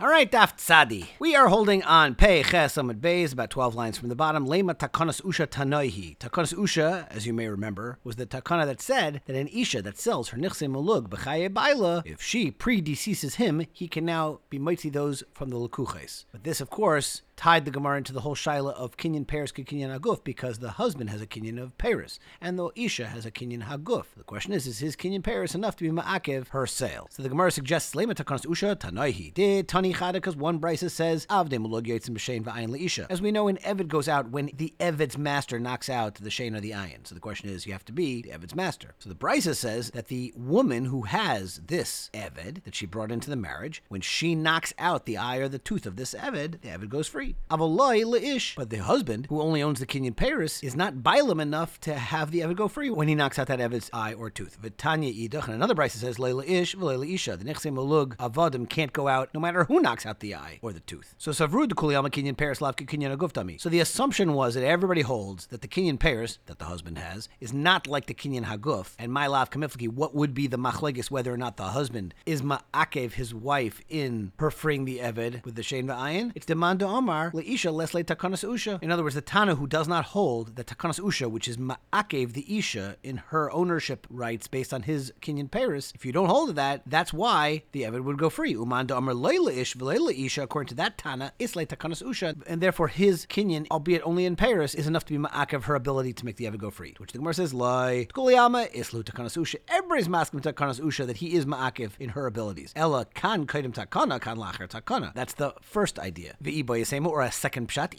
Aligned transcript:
All 0.00 0.06
right, 0.06 0.30
Daf 0.30 0.56
Tzadi. 0.56 1.08
We 1.18 1.34
are 1.34 1.48
holding 1.48 1.82
on 1.82 2.14
Pei 2.14 2.44
Ches 2.44 2.76
Amud 2.76 3.00
Beis, 3.00 3.32
about 3.32 3.50
12 3.50 3.74
lines 3.74 3.98
from 3.98 4.08
the 4.08 4.14
bottom. 4.14 4.46
Lema 4.46 4.72
Takanas 4.72 5.20
Usha 5.22 5.44
Tanoihi. 5.44 6.16
Takanas 6.18 6.54
Usha, 6.54 7.08
as 7.10 7.26
you 7.26 7.32
may 7.32 7.48
remember, 7.48 7.98
was 8.04 8.14
the 8.14 8.24
takana 8.24 8.64
that 8.64 8.80
said 8.80 9.22
that 9.26 9.34
an 9.34 9.48
Isha 9.48 9.82
that 9.82 9.98
sells 9.98 10.28
her 10.28 10.38
Nichse 10.38 10.68
Mulug 10.68 11.08
B'chaye 11.08 11.52
Baila, 11.52 12.04
if 12.06 12.22
she 12.22 12.52
predeceases 12.52 13.34
him, 13.34 13.66
he 13.72 13.88
can 13.88 14.04
now 14.04 14.38
be 14.50 14.58
mighty 14.60 14.88
those 14.88 15.24
from 15.34 15.50
the 15.50 15.56
Lukuches. 15.56 16.26
But 16.30 16.44
this, 16.44 16.60
of 16.60 16.70
course, 16.70 17.22
tied 17.38 17.64
the 17.64 17.70
Gemara 17.70 17.98
into 17.98 18.12
the 18.12 18.20
whole 18.20 18.34
shaila 18.34 18.74
of 18.74 18.96
kinyan 18.96 19.24
Paris 19.24 19.52
kinyan 19.52 19.96
haguf 19.96 20.24
because 20.24 20.58
the 20.58 20.72
husband 20.72 21.08
has 21.08 21.22
a 21.22 21.26
kinyan 21.26 21.62
of 21.62 21.78
Paris 21.78 22.18
and 22.40 22.58
the 22.58 22.68
Isha 22.74 23.06
has 23.06 23.24
a 23.24 23.30
kinyan 23.30 23.62
haguf. 23.62 24.06
The 24.16 24.24
question 24.24 24.52
is, 24.52 24.66
is 24.66 24.80
his 24.80 24.96
kinyan 24.96 25.22
Paris 25.22 25.54
enough 25.54 25.76
to 25.76 25.84
be 25.84 25.90
ma'akev 25.90 26.48
her 26.48 26.66
sale? 26.66 27.06
So 27.10 27.22
the 27.22 27.28
Gemara 27.28 27.52
suggests 27.52 27.94
lema 27.94 28.14
takanas 28.14 28.44
Usha 28.44 28.74
tanaihi 28.74 29.32
did 29.32 29.68
tani 29.68 29.94
chada 29.94 30.14
because 30.14 30.34
one 30.34 30.58
brisa 30.58 30.90
says 30.90 31.26
avde 31.26 31.52
mulog 31.52 31.86
yotzim 31.86 32.10
b'shein 32.10 32.42
v'ayin 32.42 32.70
leisha. 32.70 33.06
As 33.08 33.22
we 33.22 33.30
know, 33.30 33.46
an 33.46 33.58
eved 33.58 33.86
goes 33.86 34.08
out 34.08 34.30
when 34.30 34.50
the 34.56 34.74
eved's 34.80 35.16
master 35.16 35.60
knocks 35.60 35.88
out 35.88 36.16
the 36.16 36.30
shein 36.30 36.56
or 36.56 36.60
the 36.60 36.72
ayin. 36.72 37.06
So 37.06 37.14
the 37.14 37.20
question 37.20 37.48
is, 37.48 37.66
you 37.66 37.72
have 37.72 37.84
to 37.84 37.92
be 37.92 38.22
the 38.22 38.30
eved's 38.30 38.56
master. 38.56 38.96
So 38.98 39.08
the 39.08 39.14
brisa 39.14 39.54
says 39.54 39.92
that 39.92 40.08
the 40.08 40.34
woman 40.36 40.86
who 40.86 41.02
has 41.02 41.60
this 41.64 42.10
eved 42.12 42.64
that 42.64 42.74
she 42.74 42.86
brought 42.86 43.12
into 43.12 43.30
the 43.30 43.36
marriage, 43.36 43.80
when 43.88 44.00
she 44.00 44.34
knocks 44.34 44.74
out 44.76 45.06
the 45.06 45.16
eye 45.16 45.36
or 45.36 45.48
the 45.48 45.60
tooth 45.60 45.86
of 45.86 45.94
this 45.94 46.14
eved, 46.14 46.60
the 46.62 46.68
eved 46.68 46.88
goes 46.88 47.06
free. 47.06 47.27
Avaloi 47.50 48.04
leish. 48.04 48.54
But 48.56 48.70
the 48.70 48.78
husband, 48.78 49.26
who 49.28 49.40
only 49.40 49.62
owns 49.62 49.80
the 49.80 49.86
kinyan 49.86 50.16
Paris, 50.16 50.62
is 50.62 50.76
not 50.76 50.96
bilam 50.96 51.40
enough 51.40 51.80
to 51.80 51.94
have 51.94 52.30
the 52.30 52.40
Eved 52.40 52.56
go 52.56 52.68
free 52.68 52.90
when 52.90 53.08
he 53.08 53.14
knocks 53.14 53.38
out 53.38 53.46
that 53.48 53.58
Eved's 53.58 53.90
eye 53.92 54.14
or 54.14 54.30
tooth. 54.30 54.58
Vitanya 54.62 55.12
idach. 55.12 55.44
And 55.44 55.54
another 55.54 55.74
Bryce 55.74 55.94
says 55.94 56.18
leila 56.18 56.44
ish 56.44 56.74
v'leila 56.74 57.12
isha. 57.12 57.36
The 57.36 57.44
nechse 57.44 57.72
malug 57.72 58.16
avadim 58.16 58.68
can't 58.68 58.92
go 58.92 59.08
out 59.08 59.30
no 59.34 59.40
matter 59.40 59.64
who 59.64 59.80
knocks 59.80 60.06
out 60.06 60.20
the 60.20 60.34
eye 60.34 60.58
or 60.62 60.72
the 60.72 60.80
tooth. 60.80 61.14
So 61.18 61.30
savrud 61.30 61.68
kuliyama 61.68 62.10
kinyan 62.10 62.36
Paris 62.36 62.60
lavki 62.60 62.86
kinyan 62.86 63.16
aguftami. 63.16 63.60
So 63.60 63.68
the 63.68 63.80
assumption 63.80 64.34
was 64.34 64.54
that 64.54 64.64
everybody 64.64 65.02
holds 65.02 65.46
that 65.46 65.60
the 65.60 65.68
kinyan 65.68 65.98
Paris 65.98 66.38
that 66.46 66.58
the 66.58 66.66
husband 66.66 66.98
has 66.98 67.28
is 67.40 67.52
not 67.52 67.86
like 67.86 68.06
the 68.06 68.14
kinyan 68.14 68.44
haguf. 68.44 68.94
And 68.98 69.12
my 69.12 69.26
lav 69.26 69.50
kamifliki, 69.50 69.88
what 69.88 70.14
would 70.14 70.34
be 70.34 70.46
the 70.46 70.58
machlegis 70.58 71.10
whether 71.10 71.32
or 71.32 71.36
not 71.36 71.56
the 71.56 71.64
husband 71.64 72.14
is 72.26 72.42
ma'akev 72.42 73.12
his 73.12 73.34
wife 73.34 73.80
in 73.88 74.32
her 74.38 74.50
freeing 74.50 74.84
the 74.84 74.98
Eved 74.98 75.44
with 75.44 75.54
the 75.54 75.62
shein 75.62 75.86
va'ayin? 75.86 76.32
It's 76.34 76.46
demand 76.46 76.82
Omar 76.82 77.17
leisha 77.32 77.72
lesle 77.72 78.04
takanas 78.04 78.44
usha. 78.46 78.82
In 78.82 78.90
other 78.90 79.02
words, 79.02 79.14
the 79.14 79.20
Tana 79.20 79.54
who 79.54 79.66
does 79.66 79.88
not 79.88 80.06
hold 80.06 80.56
that 80.56 80.66
takanas 80.66 81.00
usha, 81.00 81.30
which 81.30 81.48
is 81.48 81.56
ma'akev 81.56 82.32
the 82.32 82.58
isha 82.58 82.96
in 83.02 83.18
her 83.28 83.50
ownership 83.52 84.06
rights 84.10 84.46
based 84.48 84.72
on 84.72 84.82
his 84.82 85.12
kinyan 85.20 85.50
Paris, 85.50 85.92
if 85.94 86.04
you 86.04 86.12
don't 86.12 86.28
hold 86.28 86.48
to 86.48 86.52
that, 86.54 86.82
that's 86.86 87.12
why 87.12 87.62
the 87.72 87.82
Evid 87.82 88.04
would 88.04 88.18
go 88.18 88.30
free. 88.30 88.52
Uman 88.52 88.86
da 88.86 88.96
amar 88.98 89.14
leila 89.14 89.52
ish 89.52 89.76
isha, 89.76 90.42
according 90.42 90.68
to 90.68 90.74
that 90.74 90.98
Tana, 90.98 91.32
isle 91.40 91.66
takanas 91.66 92.02
usha, 92.02 92.42
and 92.46 92.60
therefore 92.60 92.88
his 92.88 93.26
kinyan, 93.26 93.66
albeit 93.70 94.02
only 94.02 94.24
in 94.24 94.36
Paris, 94.36 94.74
is 94.74 94.86
enough 94.86 95.04
to 95.04 95.12
be 95.12 95.18
ma'akev 95.18 95.64
her 95.64 95.74
ability 95.74 96.12
to 96.12 96.24
make 96.24 96.36
the 96.36 96.44
Evid 96.44 96.58
go 96.58 96.70
free. 96.70 96.94
Which 96.98 97.12
the 97.12 97.18
Gemara 97.18 97.34
says, 97.34 97.54
lai 97.54 98.08
kuliyama 98.12 98.72
islu 98.74 99.02
takanas 99.02 99.36
usha. 99.36 99.56
Everybody's 99.68 100.08
masking 100.08 100.40
takanas 100.40 100.80
usha 100.80 101.06
that 101.06 101.18
he 101.18 101.34
is 101.34 101.46
ma'akev 101.46 101.92
in 101.98 102.10
her 102.10 102.26
abilities. 102.26 102.72
Ella 102.76 103.04
kan 103.14 103.46
kaidim 103.46 103.72
takana 103.72 104.20
kan 104.20 104.36
lacher 104.36 104.68
takana. 104.68 105.12
That's 105.14 105.34
the 105.34 105.54
first 105.60 105.98
idea. 105.98 106.36
V'iboyasema 106.42 107.07
or 107.08 107.22
a 107.22 107.32
second 107.32 107.68
pshat. 107.68 107.94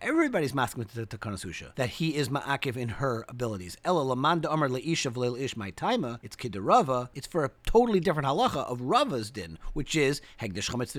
Everybody's 0.00 0.54
masking 0.54 0.84
to 0.84 1.06
takanasusha 1.06 1.74
that 1.76 1.88
he 1.90 2.16
is 2.16 2.28
ma'akiv 2.28 2.76
in 2.76 2.88
her 2.88 3.24
abilities. 3.28 3.76
Ella 3.84 4.16
lamanda 4.16 4.52
amar 4.52 4.68
taima. 4.68 6.18
It's 6.22 6.36
kidarava. 6.36 7.08
It's 7.14 7.26
for 7.26 7.44
a 7.44 7.50
totally 7.64 8.00
different 8.00 8.26
halacha 8.28 8.64
of 8.70 8.80
Rava's 8.80 9.30
din, 9.30 9.58
which 9.72 9.94
is 9.94 10.20
hegdish 10.40 10.70
chametz 10.70 10.96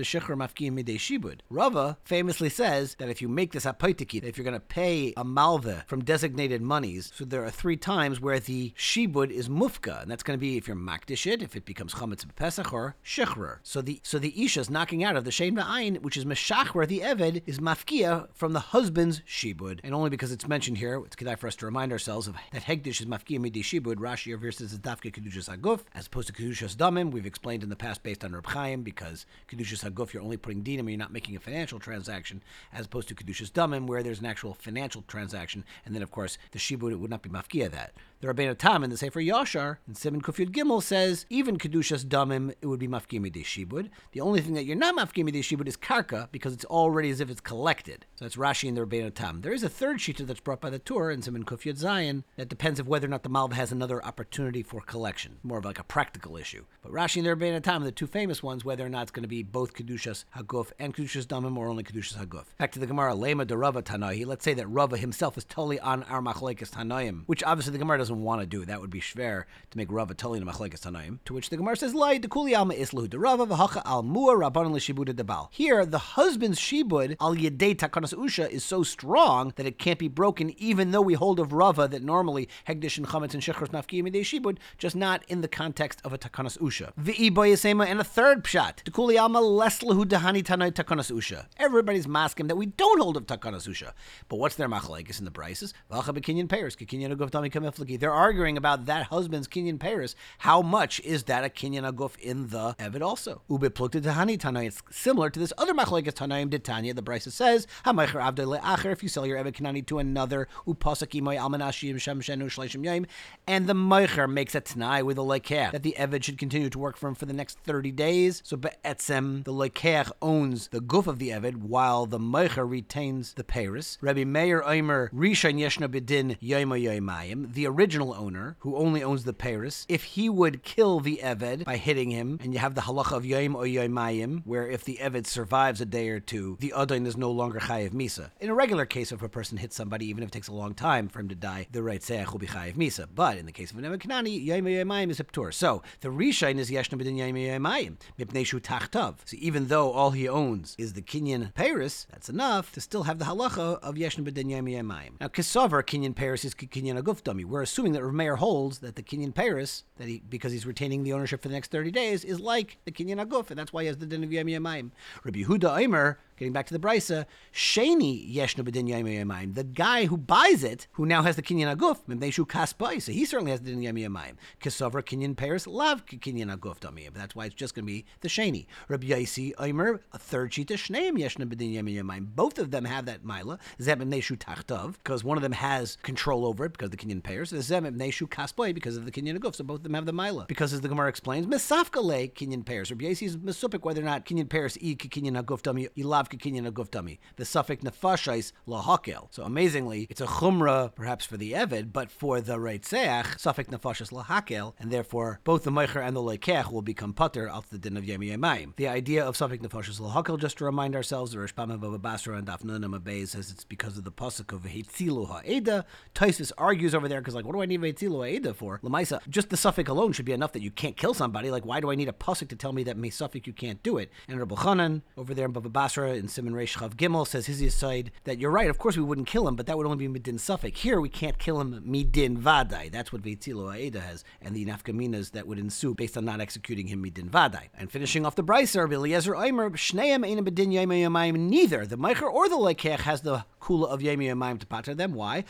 shibud. 0.98 1.40
Rava 1.50 1.98
famously 2.04 2.48
says 2.48 2.94
that 2.98 3.08
if 3.08 3.22
you 3.22 3.28
make 3.28 3.52
this 3.52 3.64
apaitiki, 3.64 4.22
if 4.22 4.36
you're 4.36 4.44
going 4.44 4.54
to 4.54 4.60
pay 4.60 5.12
a 5.16 5.24
malva 5.24 5.84
from 5.86 6.04
designated 6.04 6.62
monies, 6.62 7.12
so 7.14 7.24
there 7.24 7.44
are 7.44 7.50
three 7.50 7.76
times 7.76 8.20
where 8.20 8.40
the 8.40 8.72
shibud 8.76 9.30
is 9.30 9.48
mufka, 9.48 10.02
and 10.02 10.10
that's 10.10 10.22
going 10.22 10.38
to 10.38 10.40
be 10.40 10.56
if 10.56 10.66
you're 10.68 10.76
makdish 10.76 11.30
it, 11.30 11.42
if 11.42 11.56
it 11.56 11.64
becomes 11.64 11.94
chametz 11.94 12.24
b'pesach 12.26 12.72
or 12.72 12.96
shechrer. 13.04 13.58
So 13.62 13.80
the 13.80 14.00
so 14.02 14.18
the 14.18 14.44
isha 14.44 14.60
is 14.60 14.70
knocking 14.70 15.04
out 15.04 15.16
of 15.16 15.24
the 15.24 15.30
shein 15.30 15.54
which 15.78 16.16
is 16.16 16.24
meshachrer 16.24 16.86
the 16.86 17.00
eved, 17.00 17.42
is 17.46 17.58
mafkia 17.58 18.28
from 18.34 18.52
the 18.52 18.60
husband's 18.60 19.20
shibud, 19.20 19.80
and 19.84 19.94
only 19.94 20.10
because 20.10 20.32
it's 20.32 20.48
mentioned 20.48 20.78
here, 20.78 21.00
it's 21.04 21.16
kedai 21.16 21.38
for 21.38 21.46
us 21.46 21.56
to 21.56 21.66
remind 21.66 21.92
ourselves 21.92 22.26
of 22.26 22.34
that 22.52 22.64
hegdish 22.64 23.00
is 23.00 23.06
mafkia 23.06 23.40
midi 23.40 23.62
shibud. 23.62 23.96
Rashi 23.96 24.34
over 24.34 24.46
here 24.46 24.52
says 24.52 24.72
it's 24.72 24.82
dafke 24.82 25.12
kedushas 25.12 25.48
haguf 25.48 25.82
as 25.94 26.06
opposed 26.06 26.26
to 26.26 26.32
kedushas 26.32 26.76
damim. 26.76 27.12
We've 27.12 27.26
explained 27.26 27.62
in 27.62 27.68
the 27.68 27.76
past 27.76 28.02
based 28.02 28.24
on 28.24 28.32
Reb 28.32 28.46
Chaim 28.46 28.82
because 28.82 29.26
kedushas 29.48 29.88
haguf 29.88 30.12
you're 30.12 30.22
only 30.22 30.36
putting 30.36 30.64
dinim, 30.64 30.80
and 30.80 30.90
you're 30.90 30.98
not 30.98 31.12
making 31.12 31.36
a 31.36 31.40
financial 31.40 31.78
transaction, 31.78 32.42
as 32.72 32.86
opposed 32.86 33.08
to 33.08 33.14
kedushas 33.14 33.52
damim 33.52 33.86
where 33.86 34.02
there's 34.02 34.20
an 34.20 34.26
actual 34.26 34.54
financial 34.54 35.02
transaction, 35.06 35.64
and 35.86 35.94
then 35.94 36.02
of 36.02 36.10
course 36.10 36.38
the 36.50 36.58
shibud 36.58 36.90
it 36.90 36.96
would 36.96 37.10
not 37.10 37.22
be 37.22 37.30
mafkia 37.30 37.70
that. 37.70 37.92
The 38.20 38.26
Rabbeinu 38.26 38.58
Tam 38.58 38.82
in 38.82 38.90
the 38.90 38.96
Sefer 38.96 39.20
Yashar 39.20 39.76
in 39.86 39.94
Simon 39.94 40.20
Kufyud 40.20 40.50
Gimel 40.50 40.82
says 40.82 41.24
even 41.30 41.56
kedushas 41.56 42.04
damim 42.04 42.52
it 42.60 42.66
would 42.66 42.80
be 42.80 42.88
mafkia 42.88 43.20
midi 43.20 43.44
shibud. 43.44 43.90
The 44.10 44.20
only 44.20 44.40
thing 44.40 44.54
that 44.54 44.64
you're 44.64 44.74
not 44.74 44.96
mafkia 44.96 45.24
midi 45.24 45.40
shibud 45.40 45.67
is 45.68 45.76
karka 45.76 46.28
because 46.32 46.52
it's 46.52 46.64
already 46.64 47.10
as 47.10 47.20
if 47.20 47.30
it's 47.30 47.40
collected. 47.40 48.06
So 48.16 48.24
that's 48.24 48.36
Rashi 48.36 48.68
in 48.68 48.74
the 48.74 48.84
Rabbeinu 48.84 49.14
Tam. 49.14 49.42
There 49.42 49.52
is 49.52 49.62
a 49.62 49.68
third 49.68 49.98
shita 49.98 50.26
that's 50.26 50.40
brought 50.40 50.60
by 50.60 50.70
the 50.70 50.78
Torah 50.78 51.14
in 51.14 51.22
Simon 51.22 51.44
Kufyud 51.44 51.76
Zion 51.76 52.24
that 52.36 52.48
depends 52.48 52.80
of 52.80 52.88
whether 52.88 53.06
or 53.06 53.10
not 53.10 53.22
the 53.22 53.28
Malva 53.28 53.54
has 53.54 53.70
another 53.70 54.04
opportunity 54.04 54.62
for 54.62 54.80
collection, 54.80 55.36
more 55.42 55.58
of 55.58 55.64
like 55.64 55.78
a 55.78 55.84
practical 55.84 56.36
issue. 56.36 56.64
But 56.82 56.92
Rashi 56.92 57.18
and 57.18 57.26
the 57.26 57.30
Rabbeinu 57.30 57.62
Tam, 57.62 57.84
the 57.84 57.92
two 57.92 58.06
famous 58.06 58.42
ones, 58.42 58.64
whether 58.64 58.84
or 58.84 58.88
not 58.88 59.02
it's 59.02 59.10
going 59.10 59.22
to 59.22 59.28
be 59.28 59.42
both 59.42 59.74
kedushas 59.74 60.24
haguf 60.36 60.72
and 60.78 60.94
kedushas 60.94 61.26
damim 61.26 61.56
or 61.56 61.68
only 61.68 61.84
kedushas 61.84 62.16
haguf. 62.16 62.44
Back 62.58 62.72
to 62.72 62.78
the 62.78 62.86
Gemara, 62.86 63.14
lema 63.14 63.46
de 63.46 63.56
Rava 63.56 63.82
Tanahi. 63.82 64.26
Let's 64.26 64.44
say 64.44 64.54
that 64.54 64.66
Rava 64.66 64.96
himself 64.96 65.36
is 65.36 65.44
totally 65.44 65.78
on 65.80 66.02
our 66.04 66.22
machlekes 66.22 66.70
Tanaim, 66.70 67.24
which 67.26 67.44
obviously 67.44 67.72
the 67.72 67.78
Gemara 67.78 67.98
doesn't 67.98 68.22
want 68.22 68.40
to 68.40 68.46
do. 68.46 68.64
That 68.64 68.80
would 68.80 68.90
be 68.90 69.00
schwer 69.00 69.44
to 69.70 69.76
make 69.76 69.92
Rava 69.92 70.14
totally 70.14 70.40
in 70.40 70.46
machlekes 70.46 70.80
Tanaim. 70.80 71.18
To 71.26 71.34
which 71.34 71.50
the 71.50 71.56
Gemara 71.56 71.76
says, 71.76 71.94
Lai 71.94 72.18
dekuli 72.18 72.56
alma 72.56 72.74
islahu 72.74 73.10
de 73.10 73.18
Rava 73.18 73.46
v'hacha 73.46 73.82
al 73.84 74.02
mua 74.02 74.34
rabbanon 74.34 74.72
l'shibuda 74.72 75.14
debal. 75.14 75.48
Here, 75.58 75.84
the 75.84 75.98
husband's 75.98 76.60
shibud 76.60 77.16
al 77.20 77.34
yedei 77.34 77.74
takanas 77.74 78.14
usha 78.14 78.48
is 78.48 78.62
so 78.62 78.84
strong 78.84 79.52
that 79.56 79.66
it 79.66 79.76
can't 79.76 79.98
be 79.98 80.06
broken, 80.06 80.54
even 80.56 80.92
though 80.92 81.00
we 81.00 81.14
hold 81.14 81.40
of 81.40 81.52
Rava 81.52 81.88
that 81.88 82.00
normally 82.00 82.48
hegdish 82.68 82.96
and 82.96 83.08
chametz 83.08 83.34
and 83.34 83.42
shechros 83.42 83.70
mafki 83.70 84.00
midei 84.00 84.20
shibud, 84.20 84.58
just 84.78 84.94
not 84.94 85.24
in 85.26 85.40
the 85.40 85.48
context 85.48 86.00
of 86.04 86.12
a 86.12 86.18
takanas 86.18 86.58
usha. 86.58 86.92
V'i 86.94 87.28
boyasema 87.28 87.86
and 87.86 88.00
a 88.00 88.04
third 88.04 88.44
pshat. 88.44 88.84
Dekuli 88.84 89.20
alma 89.20 89.40
les 89.40 89.80
lahu 89.80 90.04
dehani 90.04 90.44
tanai 90.44 90.70
takanas 90.70 91.10
usha. 91.10 91.46
Everybody's 91.56 92.06
masking 92.06 92.46
that 92.46 92.54
we 92.54 92.66
don't 92.66 93.02
hold 93.02 93.16
of 93.16 93.26
takanas 93.26 93.66
usha. 93.68 93.94
But 94.28 94.36
what's 94.36 94.54
their 94.54 94.68
machlekes 94.68 95.18
in 95.18 95.24
the 95.24 95.32
prices? 95.32 95.74
V'acha 95.90 96.16
bekinyan 96.16 96.46
peiros, 96.46 96.76
kekinyan 96.76 97.12
aguf 97.12 97.32
dami 97.32 97.50
kamifliki. 97.50 97.98
They're 97.98 98.12
arguing 98.12 98.56
about 98.56 98.86
that 98.86 99.06
husband's 99.06 99.48
kinyan 99.48 99.78
peiros. 99.78 100.14
How 100.38 100.62
much 100.62 101.00
is 101.00 101.24
that 101.24 101.44
a 101.44 101.48
kinyan 101.48 101.92
aguf 101.92 102.16
in 102.20 102.46
the 102.50 102.76
Evid 102.78 103.02
also? 103.02 103.42
Ube 103.50 103.74
plukta 103.74 104.00
dehani 104.00 104.38
tanai. 104.38 104.66
It's 104.66 104.80
similar 104.92 105.30
to 105.30 105.40
this 105.40 105.47
other 105.56 105.72
machlekes 105.72 106.12
tanaim 106.12 106.50
de 106.50 106.58
Tanya. 106.58 106.92
The 106.92 107.02
Brisa 107.02 107.30
says, 107.30 107.66
Hamaycher 107.84 108.20
avdei 108.20 108.58
le'acher, 108.58 108.92
if 108.92 109.02
you 109.02 109.08
sell 109.08 109.26
your 109.26 109.38
Evid 109.38 109.54
Kanani 109.54 109.86
to 109.86 109.98
another, 109.98 110.48
upasak 110.66 111.18
imoy 111.20 111.38
almanashim 111.38 111.98
shem 112.00 112.20
shenu 112.20 112.44
shleishim 112.44 112.84
yaim, 112.84 113.06
and 113.46 113.66
the 113.66 113.74
Meicher 113.74 114.30
makes 114.30 114.54
a 114.54 114.60
tanai 114.60 115.02
with 115.02 115.18
a 115.18 115.22
lekeach 115.22 115.72
that 115.72 115.82
the 115.82 115.94
Evid 115.98 116.22
should 116.24 116.38
continue 116.38 116.70
to 116.70 116.78
work 116.78 116.96
for 116.96 117.08
him 117.08 117.14
for 117.14 117.26
the 117.26 117.32
next 117.32 117.58
30 117.60 117.92
days. 117.92 118.42
So 118.44 118.56
be'etzem, 118.56 119.44
the 119.44 119.52
lekeach 119.52 120.10
owns 120.20 120.68
the 120.68 120.80
goof 120.80 121.06
of 121.06 121.18
the 121.18 121.30
Evid, 121.30 121.56
while 121.56 122.06
the 122.06 122.18
Meicher 122.18 122.68
retains 122.68 123.34
the 123.34 123.44
Paris. 123.44 123.98
Rabbi 124.00 124.24
Meir 124.24 124.62
Omer 124.64 125.10
Rishon 125.14 125.58
Yeshna 125.58 125.88
Bedin 125.88 126.38
Yoima 126.40 126.82
Yoimayim, 126.82 127.54
the 127.54 127.66
original 127.66 128.14
owner, 128.14 128.56
who 128.60 128.76
only 128.76 129.02
owns 129.02 129.24
the 129.24 129.32
Paris, 129.32 129.86
if 129.88 130.02
he 130.04 130.28
would 130.28 130.62
kill 130.62 131.00
the 131.00 131.20
Eved 131.22 131.64
by 131.64 131.76
hitting 131.76 132.10
him, 132.10 132.38
and 132.42 132.52
you 132.52 132.58
have 132.58 132.74
the 132.74 132.82
halacha 132.82 133.16
of 133.16 133.22
Yoim 133.24 133.54
or 133.54 133.64
Yoimayim, 133.64 134.42
where 134.44 134.68
if 134.68 134.84
the 134.84 134.98
Eved 135.00 135.26
survives 135.38 135.80
a 135.80 135.86
day 135.86 136.08
or 136.08 136.18
two, 136.18 136.56
the 136.58 136.72
Adon 136.72 137.06
is 137.06 137.16
no 137.16 137.30
longer 137.30 137.60
Chayiv 137.60 137.90
Misa. 137.90 138.32
In 138.40 138.50
a 138.50 138.54
regular 138.54 138.84
case, 138.84 139.12
if 139.12 139.22
a 139.22 139.28
person 139.28 139.56
hits 139.56 139.76
somebody, 139.76 140.06
even 140.06 140.24
if 140.24 140.30
it 140.30 140.32
takes 140.32 140.48
a 140.48 140.52
long 140.52 140.74
time 140.74 141.08
for 141.08 141.20
him 141.20 141.28
to 141.28 141.36
die, 141.36 141.68
the 141.70 141.80
right 141.80 142.00
Seach 142.00 142.32
will 142.32 142.40
be 142.40 142.48
Chayiv 142.48 142.74
Misa. 142.74 143.06
But 143.14 143.38
in 143.38 143.46
the 143.46 143.52
case 143.52 143.70
of 143.70 143.78
an 143.78 143.84
Eved 143.84 143.98
Kanani, 143.98 144.44
Yoim 144.44 144.64
or 144.66 145.10
is 145.12 145.20
a 145.20 145.24
Ptur. 145.24 145.54
So 145.54 145.84
the 146.00 146.08
Rishon 146.08 146.58
is 146.58 146.72
Yeshna 146.72 147.00
Bedin 147.00 147.16
Yoim 147.16 147.34
or 147.34 147.60
Yoimayim, 147.60 147.98
Mipnei 148.18 148.44
Shu 148.44 148.58
Tachtav. 148.58 149.18
So 149.26 149.36
even 149.38 149.68
though 149.68 149.92
all 149.92 150.10
he 150.10 150.28
owns 150.28 150.74
is 150.76 150.94
the 150.94 151.02
Kinyan 151.02 151.54
Paris, 151.54 152.08
that's 152.10 152.28
enough 152.28 152.72
to 152.72 152.80
still 152.80 153.04
have 153.04 153.20
the 153.20 153.26
halacha 153.26 153.78
of 153.78 153.94
Yeshna 153.94 154.28
Bedin 154.28 154.46
Yoim 154.46 154.66
or 154.66 154.82
Now, 155.20 155.28
Kisover 155.28 155.84
Kinyan 155.84 156.16
Paris 156.16 156.44
is 156.44 156.52
Kinyan 156.52 157.00
Aguf 157.00 157.44
We're 157.44 157.62
assuming 157.62 157.92
that 157.92 158.02
Rameir 158.02 158.38
holds 158.38 158.80
that 158.80 158.96
the 158.96 159.04
Kinyan 159.04 159.32
Paris, 159.32 159.84
that 159.98 160.08
he 160.08 160.20
because 160.28 160.50
he's 160.50 160.66
retaining 160.66 161.04
the 161.04 161.12
ownership 161.12 161.42
for 161.42 161.46
the 161.48 161.54
next 161.54 161.70
30 161.70 161.92
days, 161.92 162.24
is 162.24 162.40
like 162.40 162.78
the 162.86 162.90
Kinyan 162.90 163.24
Aguf, 163.24 163.50
and 163.50 163.58
that's 163.58 163.72
why 163.72 163.82
he 163.82 163.86
has 163.86 163.98
the 163.98 164.06
din 164.06 164.24
of 164.24 164.30
Yamayim. 164.30 164.90
Rabbi 165.28 165.44
Yehuda 165.44 165.76
Eimer, 165.76 166.16
getting 166.38 166.52
back 166.52 166.66
to 166.66 166.72
the 166.72 166.80
brisa, 166.80 167.26
sheni 167.52 168.34
yeshnu 168.34 168.64
b'din 168.64 168.88
yamayim. 168.88 169.54
The 169.54 169.64
guy 169.64 170.06
who 170.06 170.16
buys 170.16 170.64
it, 170.64 170.86
who 170.92 171.06
now 171.06 171.22
has 171.22 171.36
the 171.36 171.42
kinyan 171.42 171.74
aguf, 171.74 171.98
mimneshu 172.08 172.46
kaspai, 172.46 173.02
so 173.02 173.12
he 173.12 173.24
certainly 173.24 173.50
has 173.50 173.60
the 173.60 173.72
din 173.72 173.80
yamayim. 173.80 174.36
Kisavra 174.60 175.02
kinyan 175.02 175.36
pairs 175.36 175.66
lav 175.66 176.06
kinyan 176.06 176.56
aguf 176.56 176.80
damiyim. 176.80 177.14
That's 177.14 177.34
why 177.34 177.46
it's 177.46 177.54
just 177.54 177.74
going 177.74 177.84
to 177.84 177.92
be 177.92 178.04
the 178.20 178.28
sheni. 178.28 178.66
Rabbi 178.88 179.08
Yaisi 179.08 179.52
Omer, 179.58 180.00
a 180.12 180.18
third 180.18 180.52
shita 180.52 180.74
shneim 180.74 181.18
yeshnu 181.18 181.46
b'din 181.46 181.74
yamayim. 181.74 182.26
Both 182.34 182.58
of 182.58 182.70
them 182.70 182.84
have 182.84 183.06
that 183.06 183.24
mila. 183.24 183.58
Zeb 183.80 184.00
mimneshu 184.00 184.38
tachtov, 184.38 184.94
because 185.02 185.24
one 185.24 185.36
of 185.36 185.42
them 185.42 185.52
has 185.52 185.96
control 186.02 186.46
over 186.46 186.64
it 186.66 186.72
because 186.72 186.86
of 186.86 186.92
the 186.92 186.96
kinyan 186.96 187.22
pairs. 187.22 187.50
Zeb 187.50 187.84
mimneshu 187.84 188.28
kaspai 188.28 188.74
because 188.74 188.96
of 188.96 189.04
the 189.04 189.12
kinyan 189.12 189.38
aguf. 189.38 189.56
So 189.56 189.64
both 189.64 189.78
of 189.78 189.82
them 189.84 189.94
have 189.94 190.06
the 190.06 190.12
mila. 190.12 190.46
Because 190.46 190.72
as 190.72 190.80
the 190.80 190.88
Gemara 190.88 191.08
explains, 191.08 191.46
misafkale 191.46 192.32
kinyan 192.32 192.64
pairs. 192.64 192.90
Rabbi 192.90 193.06
Yaisi 193.06 193.26
is 193.26 193.36
misupik 193.36 193.82
whether 193.82 194.00
or 194.00 194.04
not 194.04 194.24
kinyan 194.24 194.48
pairs 194.48 194.76
e 194.80 194.94
kinyan 194.94 195.42
aguf 195.42 195.62
dami, 195.62 195.88
ilav 195.96 196.27
kinyan 196.36 196.70
aguf 196.70 196.90
dami. 196.90 197.18
The 197.36 197.44
suffix 197.44 197.82
nefashais 197.82 198.52
lahakel. 198.66 199.28
So 199.30 199.42
amazingly, 199.42 200.06
it's 200.10 200.20
a 200.20 200.26
chumrah 200.26 200.94
perhaps 200.94 201.24
for 201.24 201.36
the 201.36 201.52
Evid, 201.52 201.92
but 201.92 202.10
for 202.10 202.40
the 202.40 202.56
Reitzeach, 202.56 203.38
suffix 203.38 203.70
nefashis 203.70 204.12
lahakel, 204.12 204.74
and 204.78 204.90
therefore 204.90 205.40
both 205.44 205.64
the 205.64 205.70
Meicher 205.70 206.04
and 206.04 206.16
the 206.16 206.20
Lekech 206.20 206.70
will 206.70 206.82
become 206.82 207.12
putter 207.12 207.48
out 207.48 207.70
the 207.70 207.78
din 207.78 207.96
of 207.96 208.04
Yemi 208.04 208.36
Yemayim. 208.36 208.74
The 208.76 208.88
idea 208.88 209.24
of 209.24 209.36
suffix 209.36 209.64
nefashis 209.64 210.00
lahakel, 210.00 210.38
just 210.38 210.58
to 210.58 210.64
remind 210.64 210.94
ourselves, 210.94 211.32
the 211.32 211.38
Rishpama 211.38 211.80
Baba 211.80 211.98
Basra 211.98 212.36
and 212.36 212.46
Dafnun 212.46 212.84
Amabay 212.84 213.26
says 213.26 213.50
it's 213.50 213.64
because 213.64 213.96
of 213.96 214.04
the 214.04 214.12
pasuk 214.12 214.52
of 214.52 214.62
Heitzilu 214.62 215.28
Ha'eda. 215.28 215.84
Taisus 216.14 216.52
argues 216.58 216.94
over 216.94 217.08
there 217.08 217.20
because, 217.20 217.34
like, 217.34 217.44
what 217.44 217.54
do 217.54 217.62
I 217.62 217.66
need 217.66 217.80
Heitzilu 217.80 218.26
Ha'eda 218.26 218.54
for? 218.54 218.80
Lamaisa, 218.82 219.20
just 219.28 219.50
the 219.50 219.56
suffix 219.56 219.88
alone 219.88 220.12
should 220.12 220.24
be 220.24 220.32
enough 220.32 220.52
that 220.52 220.62
you 220.62 220.70
can't 220.70 220.96
kill 220.96 221.14
somebody. 221.14 221.50
Like, 221.50 221.64
why 221.64 221.80
do 221.80 221.90
I 221.90 221.94
need 221.94 222.08
a 222.08 222.12
pasuk 222.12 222.48
to 222.48 222.56
tell 222.56 222.72
me 222.72 222.82
that 222.84 222.96
me 222.96 223.10
suffix 223.10 223.46
you 223.46 223.52
can't 223.52 223.82
do 223.82 223.98
it? 223.98 224.10
And 224.28 224.38
Rabbi 224.38 224.54
Chanan 224.56 225.02
over 225.16 225.34
there 225.34 225.46
in 225.46 225.52
Baba 225.52 225.68
Basra 225.68 226.17
in 226.18 226.28
Simon 226.28 226.52
Reish 226.52 226.76
Chav 226.76 226.96
Gimel 226.96 227.26
says 227.26 227.46
his 227.46 227.74
side 227.74 228.10
that 228.24 228.38
you're 228.38 228.50
right. 228.50 228.68
Of 228.68 228.78
course, 228.78 228.96
we 228.96 229.02
wouldn't 229.02 229.26
kill 229.26 229.48
him, 229.48 229.56
but 229.56 229.66
that 229.66 229.78
would 229.78 229.86
only 229.86 230.06
be 230.06 230.20
midin 230.20 230.38
suffix. 230.38 230.80
Here, 230.80 231.00
we 231.00 231.08
can't 231.08 231.38
kill 231.38 231.60
him 231.60 231.82
midin 231.86 232.36
vadai. 232.36 232.90
That's 232.90 233.12
what 233.12 233.22
Veitzilo 233.22 233.74
Aeda 233.74 234.00
has, 234.00 234.24
and 234.42 234.54
the 234.54 234.66
nafkaminas 234.66 235.32
that 235.32 235.46
would 235.46 235.58
ensue 235.58 235.94
based 235.94 236.16
on 236.16 236.24
not 236.24 236.40
executing 236.40 236.88
him 236.88 237.04
midin 237.04 237.30
vadai. 237.30 237.68
And 237.76 237.90
finishing 237.90 238.26
off 238.26 238.34
the 238.34 238.42
Rabbi 238.42 238.94
Eliezer 238.94 239.34
Aimer, 239.36 239.70
Shneim 239.70 240.26
Ein 240.26 240.44
Bedin 240.44 240.72
Yamayim 240.72 241.38
Neither 241.38 241.86
the 241.86 241.96
Meicher 241.96 242.30
or 242.30 242.48
the 242.48 242.56
Lekech 242.56 243.00
has 243.00 243.22
the 243.22 243.44
kula 243.60 243.88
of 243.88 244.00
Yamayim 244.00 244.58
to 244.58 244.66
pater 244.66 244.94
them. 244.94 245.14
Why? 245.14 245.44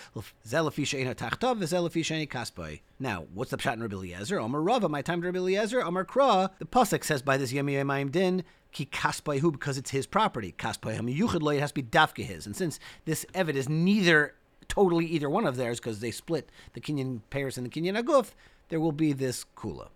Now, 3.01 3.27
what's 3.33 3.51
the 3.51 3.57
pshat 3.57 3.73
in 3.75 3.81
Rabbi 3.81 3.95
Eliezer? 3.95 4.41
Omer 4.41 4.61
Rava, 4.61 4.89
my 4.89 5.03
time 5.03 5.21
to 5.21 5.27
Rabbi 5.29 5.39
Eliezer. 5.39 5.83
Omer 5.85 6.05
Kra, 6.05 6.51
the 6.59 6.65
pasuk 6.65 7.05
says 7.05 7.23
by 7.23 7.37
this 7.37 7.53
Yemi 7.53 7.75
Yamayim 7.75 8.11
din 8.11 8.45
ki 8.73 8.87
kaspayu 8.87 9.53
because 9.53 9.79
it's 9.79 9.91
his 9.91 10.07
property. 10.07 10.55
Kaspayam 10.57 11.15
yuchid 11.15 11.57
it 11.57 11.61
has 11.61 11.71
to 11.71 11.75
be 11.75 11.83
dafka 11.83 12.25
his. 12.25 12.47
And 12.47 12.57
since 12.57 12.79
this 13.05 13.25
evid 13.35 13.55
is 13.55 13.69
neither 13.69 14.35
totally 14.69 15.07
either 15.07 15.29
one 15.31 15.47
of 15.47 15.57
theirs 15.57 15.81
because 15.81 16.01
they 16.01 16.11
split 16.11 16.51
the 16.75 16.81
Kenyan 16.81 17.21
Paris 17.31 17.57
and 17.57 17.67
the 17.67 17.71
Kenyan 17.71 18.01
Aguf, 18.01 18.33
there 18.69 18.81
will 18.81 18.93
be 18.93 19.13
this 19.13 19.45
kula. 19.57 19.89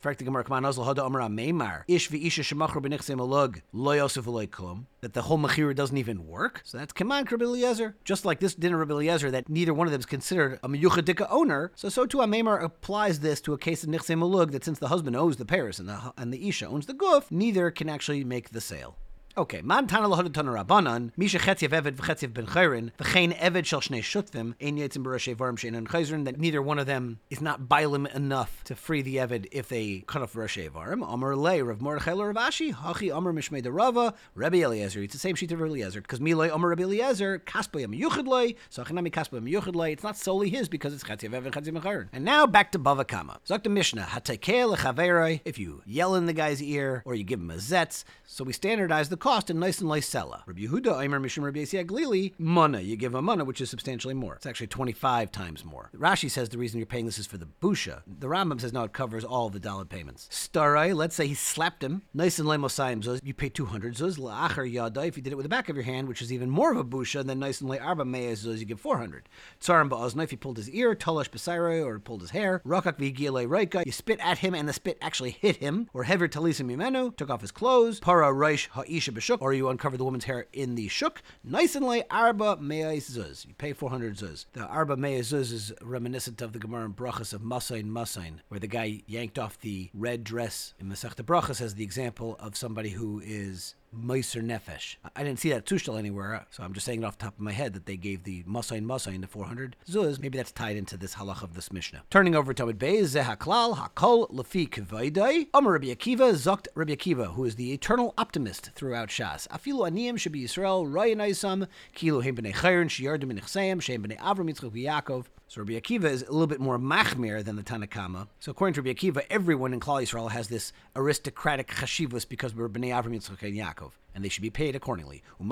That 5.00 5.14
the 5.14 5.22
whole 5.22 5.38
mechira 5.38 5.74
doesn't 5.74 5.96
even 5.96 6.26
work. 6.26 6.62
So 6.64 6.78
that's 6.78 6.92
Kaman 6.92 7.26
Rabbi. 7.30 7.90
Just 8.04 8.24
like 8.24 8.40
this 8.40 8.54
dinner 8.54 8.82
Eliezer, 8.82 9.30
that 9.30 9.48
neither 9.48 9.74
one 9.74 9.86
of 9.86 9.92
them 9.92 10.00
is 10.00 10.06
considered 10.06 10.58
a 10.62 10.68
miyuchadika 10.68 11.26
owner. 11.30 11.72
So 11.74 11.88
so 11.88 12.06
too 12.06 12.18
Amemar 12.18 12.62
applies 12.62 13.20
this 13.20 13.40
to 13.42 13.52
a 13.52 13.58
case 13.58 13.84
of 13.84 13.90
malug 13.90 14.52
that 14.52 14.64
since 14.64 14.78
the 14.78 14.88
husband 14.88 15.16
owns 15.16 15.36
the 15.36 15.44
Paris 15.44 15.78
and 15.78 15.88
the 15.88 16.12
and 16.16 16.32
the 16.32 16.48
isha 16.48 16.66
owns 16.66 16.86
the 16.86 16.94
goof, 16.94 17.30
neither 17.30 17.70
can 17.70 17.88
actually 17.88 18.24
make 18.24 18.50
the 18.50 18.60
sale. 18.60 18.96
Okay, 19.34 19.62
man 19.62 19.86
tana 19.86 20.10
lahad 20.10 20.30
tana 20.34 20.52
rabbanan, 20.52 21.10
misha 21.16 21.38
chetziv 21.38 21.70
eved 21.70 21.96
v'chetziv 21.96 22.34
ben 22.34 22.44
chayrin, 22.44 22.90
v'chein 22.98 23.34
eved 23.38 23.64
shel 23.64 23.80
shnei 23.80 24.02
shutvim, 24.02 24.52
ein 24.60 24.76
yetzim 24.76 25.02
barashay 25.02 25.34
varim 25.34 25.56
shein 25.56 25.74
and 25.74 25.88
chayzrin, 25.88 26.26
that 26.26 26.38
neither 26.38 26.60
one 26.60 26.78
of 26.78 26.86
them 26.86 27.18
is 27.30 27.40
not 27.40 27.62
bailim 27.62 28.14
enough 28.14 28.62
to 28.64 28.76
free 28.76 29.00
the 29.00 29.16
eved 29.16 29.46
if 29.50 29.70
they 29.70 30.04
cut 30.06 30.20
off 30.20 30.34
barashay 30.34 30.70
varim. 30.70 31.02
Amar 31.10 31.34
lei, 31.34 31.62
Rav 31.62 31.80
Mordechai 31.80 32.12
Rav 32.12 32.36
Ashi, 32.36 32.74
hachi 32.74 33.16
amar 33.16 33.32
mishmei 33.32 33.66
Rava, 33.72 34.12
Rabbi 34.34 34.58
Eliezer. 34.58 35.02
It's 35.02 35.14
the 35.14 35.18
same 35.18 35.34
sheet 35.34 35.50
of 35.50 35.62
Rabbi 35.62 35.70
Eliezer, 35.70 36.02
because 36.02 36.20
miloi 36.20 36.54
amar 36.54 36.68
Rabbi 36.68 36.82
Eliezer, 36.82 37.38
yuchid 37.46 38.26
loi, 38.26 38.54
so 38.68 38.84
achinami 38.84 39.10
kaspoyam 39.10 39.50
yuchid 39.50 39.74
loi, 39.74 39.92
it's 39.92 40.02
not 40.02 40.18
solely 40.18 40.50
his 40.50 40.68
because 40.68 40.92
it's 40.92 41.04
chetziv 41.04 41.30
eved 41.30 41.52
chetziv 41.52 41.72
ben 41.72 41.82
chayrin. 41.82 42.08
And 42.12 42.26
now 42.26 42.46
back 42.46 42.70
to 42.72 42.78
Bava 42.78 43.06
Kamma. 43.06 43.38
Zok 43.48 43.66
Mishnah, 43.70 44.08
hatekeh 44.10 44.76
lechaveroi, 44.76 45.40
if 45.46 45.58
you 45.58 45.80
yell 45.86 46.16
in 46.16 46.26
the 46.26 46.34
guy's 46.34 46.62
ear, 46.62 47.02
or 47.06 47.14
you 47.14 47.24
give 47.24 47.40
him 47.40 47.50
a 47.50 47.56
zetz, 47.56 48.04
so 48.26 48.44
we 48.44 48.52
standardize 48.52 49.08
the 49.08 49.21
cost 49.22 49.50
in 49.50 49.60
nice 49.60 49.80
and 49.80 50.04
Sella. 50.04 50.42
Rabbi 50.46 50.62
Yehuda, 50.62 51.00
Aimer 51.00 51.20
Mishum 51.20 51.44
Rabbi 51.44 51.60
Yasi 51.60 51.84
Glili, 51.84 52.32
mana. 52.38 52.80
You 52.80 52.96
give 52.96 53.14
a 53.14 53.22
mana, 53.22 53.44
which 53.44 53.60
is 53.60 53.70
substantially 53.70 54.14
more. 54.14 54.34
It's 54.34 54.46
actually 54.46 54.66
25 54.66 55.30
times 55.30 55.64
more. 55.64 55.90
Rashi 55.96 56.28
says 56.28 56.48
the 56.48 56.58
reason 56.58 56.80
you're 56.80 56.86
paying 56.86 57.06
this 57.06 57.20
is 57.20 57.26
for 57.28 57.38
the 57.38 57.46
busha. 57.60 58.02
The 58.04 58.26
Rambam 58.26 58.60
says 58.60 58.72
no, 58.72 58.82
it 58.82 58.92
covers 58.92 59.24
all 59.24 59.48
the 59.48 59.60
dollar 59.60 59.84
payments. 59.84 60.28
Starai, 60.32 60.92
let's 60.92 61.14
say 61.14 61.28
he 61.28 61.34
slapped 61.34 61.84
him. 61.84 62.02
Nice 62.12 62.40
and 62.40 62.48
Mosayim 62.48 63.04
Zuz, 63.04 63.20
you 63.22 63.32
pay 63.32 63.48
200 63.48 63.94
Zuz. 63.94 64.18
La'achar 64.18 64.68
Yada, 64.68 65.02
if 65.02 65.16
you 65.16 65.22
did 65.22 65.32
it 65.32 65.36
with 65.36 65.44
the 65.44 65.48
back 65.48 65.68
of 65.68 65.76
your 65.76 65.84
hand, 65.84 66.08
which 66.08 66.20
is 66.20 66.32
even 66.32 66.50
more 66.50 66.72
of 66.72 66.76
a 66.76 66.84
busha, 66.84 67.24
then 67.24 67.38
nice 67.38 67.60
and 67.60 67.70
Le 67.70 67.78
Arba 67.78 68.02
Meya 68.02 68.32
Zuz, 68.32 68.58
you 68.58 68.64
give 68.64 68.80
400. 68.80 69.28
Tsarim 69.60 69.88
Ba'ozna, 69.88 70.24
if 70.24 70.32
you 70.32 70.38
pulled 70.38 70.56
his 70.56 70.68
ear, 70.70 70.96
Talash 70.96 71.30
Besairai, 71.30 71.86
or 71.86 72.00
pulled 72.00 72.22
his 72.22 72.30
hair. 72.30 72.60
Rakak 72.66 72.98
Vigile 72.98 73.46
Raika, 73.46 73.86
you 73.86 73.92
spit 73.92 74.18
at 74.18 74.38
him 74.38 74.52
and 74.52 74.68
the 74.68 74.72
spit 74.72 74.98
actually 75.00 75.30
hit 75.30 75.58
him. 75.58 75.88
Or 75.94 76.02
Hever 76.02 76.26
Talisim 76.26 76.66
Mimenu, 76.66 77.16
took 77.16 77.30
off 77.30 77.40
his 77.40 77.52
clothes. 77.52 78.00
Para 78.00 78.32
Raish 78.32 78.68
Ha'isha 78.70 79.11
Or 79.40 79.52
you 79.52 79.68
uncover 79.68 79.96
the 79.96 80.04
woman's 80.04 80.24
hair 80.24 80.46
in 80.52 80.74
the 80.74 80.88
shuk. 80.88 81.22
Nice 81.44 81.74
and 81.74 81.86
lay 81.86 82.04
arba 82.10 82.56
me'ay 82.56 82.98
zuz. 82.98 83.46
You 83.46 83.54
pay 83.54 83.72
400 83.72 84.16
zuz. 84.16 84.46
The 84.52 84.66
arba 84.66 84.96
me'ay 84.96 85.20
zuz 85.20 85.52
is 85.52 85.72
reminiscent 85.82 86.40
of 86.40 86.52
the 86.52 86.58
Gemara 86.58 86.86
in 86.86 86.94
Brachas 86.94 87.32
of 87.32 87.42
Masain 87.42 87.90
Masain, 87.90 88.38
where 88.48 88.60
the 88.60 88.66
guy 88.66 89.02
yanked 89.06 89.38
off 89.38 89.58
the 89.58 89.90
red 89.94 90.24
dress 90.24 90.74
in 90.78 90.88
Masechta 90.88 91.22
Brachas 91.22 91.60
as 91.60 91.74
the 91.74 91.84
example 91.84 92.36
of 92.40 92.56
somebody 92.56 92.90
who 92.90 93.20
is 93.24 93.74
Meiser 93.94 94.42
Nefesh. 94.42 94.96
I 95.14 95.22
didn't 95.22 95.38
see 95.38 95.50
that 95.50 95.66
tushtal 95.66 95.98
anywhere, 95.98 96.46
so 96.50 96.62
I'm 96.62 96.72
just 96.72 96.86
saying 96.86 97.02
it 97.02 97.04
off 97.04 97.18
the 97.18 97.24
top 97.24 97.34
of 97.34 97.40
my 97.40 97.52
head 97.52 97.74
that 97.74 97.86
they 97.86 97.96
gave 97.96 98.24
the 98.24 98.42
Masain 98.44 98.84
Masain 98.84 99.20
the 99.20 99.26
400 99.26 99.76
zuz. 99.86 100.18
Maybe 100.20 100.38
that's 100.38 100.52
tied 100.52 100.76
into 100.76 100.96
this 100.96 101.16
halach 101.16 101.42
of 101.42 101.54
this 101.54 101.72
Mishnah. 101.72 102.02
Turning 102.10 102.34
over 102.34 102.54
to 102.54 102.62
Amid 102.62 102.78
Bey, 102.78 103.00
Zehaklal 103.00 103.76
Hakol 103.76 104.30
Lefi 104.30 104.68
Kvaidai. 104.68 105.48
Amar 105.52 105.72
Rabbi 105.74 105.88
Akiva 105.88 106.32
Zokt 106.32 106.68
Rabbi 106.74 106.94
Akiva, 106.94 107.34
who 107.34 107.44
is 107.44 107.56
the 107.56 107.72
eternal 107.72 108.14
optimist 108.16 108.70
throughout 108.74 109.08
Shas. 109.08 109.46
Afilu 109.48 109.90
Aniyim 109.90 110.18
should 110.18 110.32
be 110.32 110.44
Yisrael 110.44 110.86
Rayan 110.90 111.16
Aisam 111.16 111.68
Kilu 111.94 112.22
Heim 112.22 112.36
Bnei 112.36 112.54
Chayrin 112.54 112.88
Shiyardim 112.88 113.32
Bnei 113.32 113.82
Shem 113.82 114.02
Bnei 114.02 114.18
Avram 114.18 114.50
Yitzchak 114.50 114.72
Yaakov. 114.72 115.26
So 115.52 115.60
Rabbi 115.60 115.78
Akiva 115.78 116.04
is 116.04 116.22
a 116.22 116.32
little 116.32 116.46
bit 116.46 116.60
more 116.60 116.78
machmir 116.78 117.44
than 117.44 117.56
the 117.56 117.62
Tanakama. 117.62 118.26
So 118.40 118.50
according 118.50 118.72
to 118.72 118.80
Rabbi 118.80 118.94
Akiva, 118.94 119.26
everyone 119.28 119.74
in 119.74 119.80
Klal 119.80 120.02
Yisrael 120.02 120.30
has 120.30 120.48
this 120.48 120.72
aristocratic 120.96 121.68
chashivus 121.68 122.26
because 122.26 122.54
we're 122.54 122.70
Bnei 122.70 122.88
Avram 122.88 123.14
Yitzchak 123.14 123.42
and 123.42 123.54
Yaakov 123.54 123.90
and 124.14 124.24
they 124.24 124.28
should 124.28 124.42
be 124.42 124.50
paid 124.50 124.76
accordingly. 124.76 125.22
She 125.38 125.46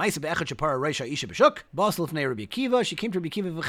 came 2.97 3.13
to 3.13 3.21
Rabbi 3.21 3.31
Akiva, 3.31 3.63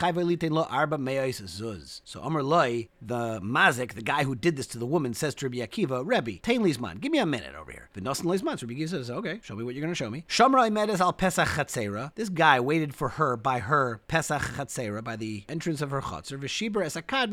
zuz. 1.43 2.01
So 2.03 2.21
Amr 2.21 2.43
Loi, 2.43 2.87
the 3.01 3.39
mazik, 3.41 3.93
the 3.93 4.01
guy 4.01 4.23
who 4.23 4.35
did 4.35 4.55
this 4.55 4.67
to 4.67 4.77
the 4.77 4.85
woman, 4.85 5.13
says 5.13 5.35
to 5.35 5.45
Rabbi 5.47 5.57
Akiva, 5.57 6.03
Rebbe, 6.05 6.39
tain 6.41 6.61
lizman, 6.63 6.99
give 6.99 7.11
me 7.11 7.19
a 7.19 7.25
minute 7.25 7.55
over 7.55 7.71
here. 7.71 7.89
V'nosan 7.95 8.25
lizman, 8.25 8.61
Rabbi 8.61 8.73
Akiva 8.73 8.89
says, 8.89 9.09
okay, 9.09 9.39
show 9.43 9.55
me 9.55 9.63
what 9.63 9.75
you're 9.75 9.81
going 9.81 9.93
to 9.93 9.95
show 9.95 10.09
me. 10.09 10.25
Shamra 10.27 10.71
Medes 10.71 10.99
al 11.01 11.13
Pesach 11.13 11.47
Chatzera. 11.47 12.11
This 12.15 12.29
guy 12.29 12.59
waited 12.59 12.95
for 12.95 13.09
her 13.09 13.37
by 13.37 13.59
her 13.59 14.01
Pesach 14.07 14.41
Chatzera, 14.41 15.03
by 15.03 15.15
the 15.15 15.43
entrance 15.47 15.81
of 15.81 15.91
her 15.91 16.01
Chatzer, 16.01 16.39
V'shibra 16.39 16.85
esakad 16.85 17.31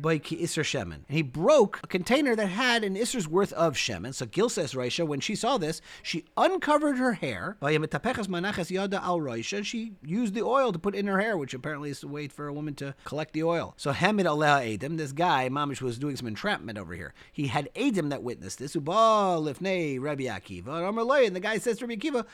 by 0.00 0.18
ki 0.18 0.36
Isser 0.36 0.62
Shemen. 0.62 1.04
And 1.08 1.16
he 1.16 1.22
broke 1.22 1.80
a 1.82 1.86
container 1.86 2.36
that 2.36 2.46
had 2.46 2.84
an 2.84 2.94
Isser's 2.96 3.26
worth 3.28 3.52
of 3.54 3.74
Shemen. 3.74 4.14
So 4.14 4.26
Gil 4.26 4.48
says, 4.48 4.74
Raisha, 4.74 5.06
when 5.06 5.20
she 5.20 5.34
saw 5.34 5.58
this, 5.58 5.80
she 6.02 6.24
uncovered 6.36 6.85
covered 6.86 6.98
her 6.98 7.12
hair. 7.14 7.56
She 9.62 9.92
used 10.04 10.34
the 10.34 10.42
oil 10.42 10.72
to 10.72 10.78
put 10.78 10.94
in 10.94 11.06
her 11.06 11.20
hair, 11.20 11.36
which 11.36 11.54
apparently 11.54 11.90
is 11.90 12.00
the 12.00 12.08
way 12.08 12.28
for 12.28 12.46
a 12.46 12.52
woman 12.52 12.74
to 12.76 12.94
collect 13.04 13.32
the 13.32 13.42
oil. 13.42 13.74
So 13.76 13.92
Hamid 13.92 14.26
Allah 14.26 14.62
Adam, 14.64 14.96
this 14.96 15.12
guy, 15.12 15.48
Mamish 15.48 15.80
was 15.80 15.98
doing 15.98 16.16
some 16.16 16.28
entrapment 16.28 16.78
over 16.78 16.94
here. 16.94 17.14
He 17.32 17.48
had 17.48 17.68
Adam 17.76 18.10
that 18.10 18.22
witnessed 18.22 18.58
this. 18.58 18.74
Uba 18.74 18.92
lifnei 18.92 20.00
Rabbi 20.00 20.24
Akiva. 20.24 21.26
And 21.26 21.36
the 21.36 21.40
guy 21.40 21.58
says 21.58 21.78
to 21.78 21.86
Rabbi 21.86 22.00
Akiva, 22.00 22.24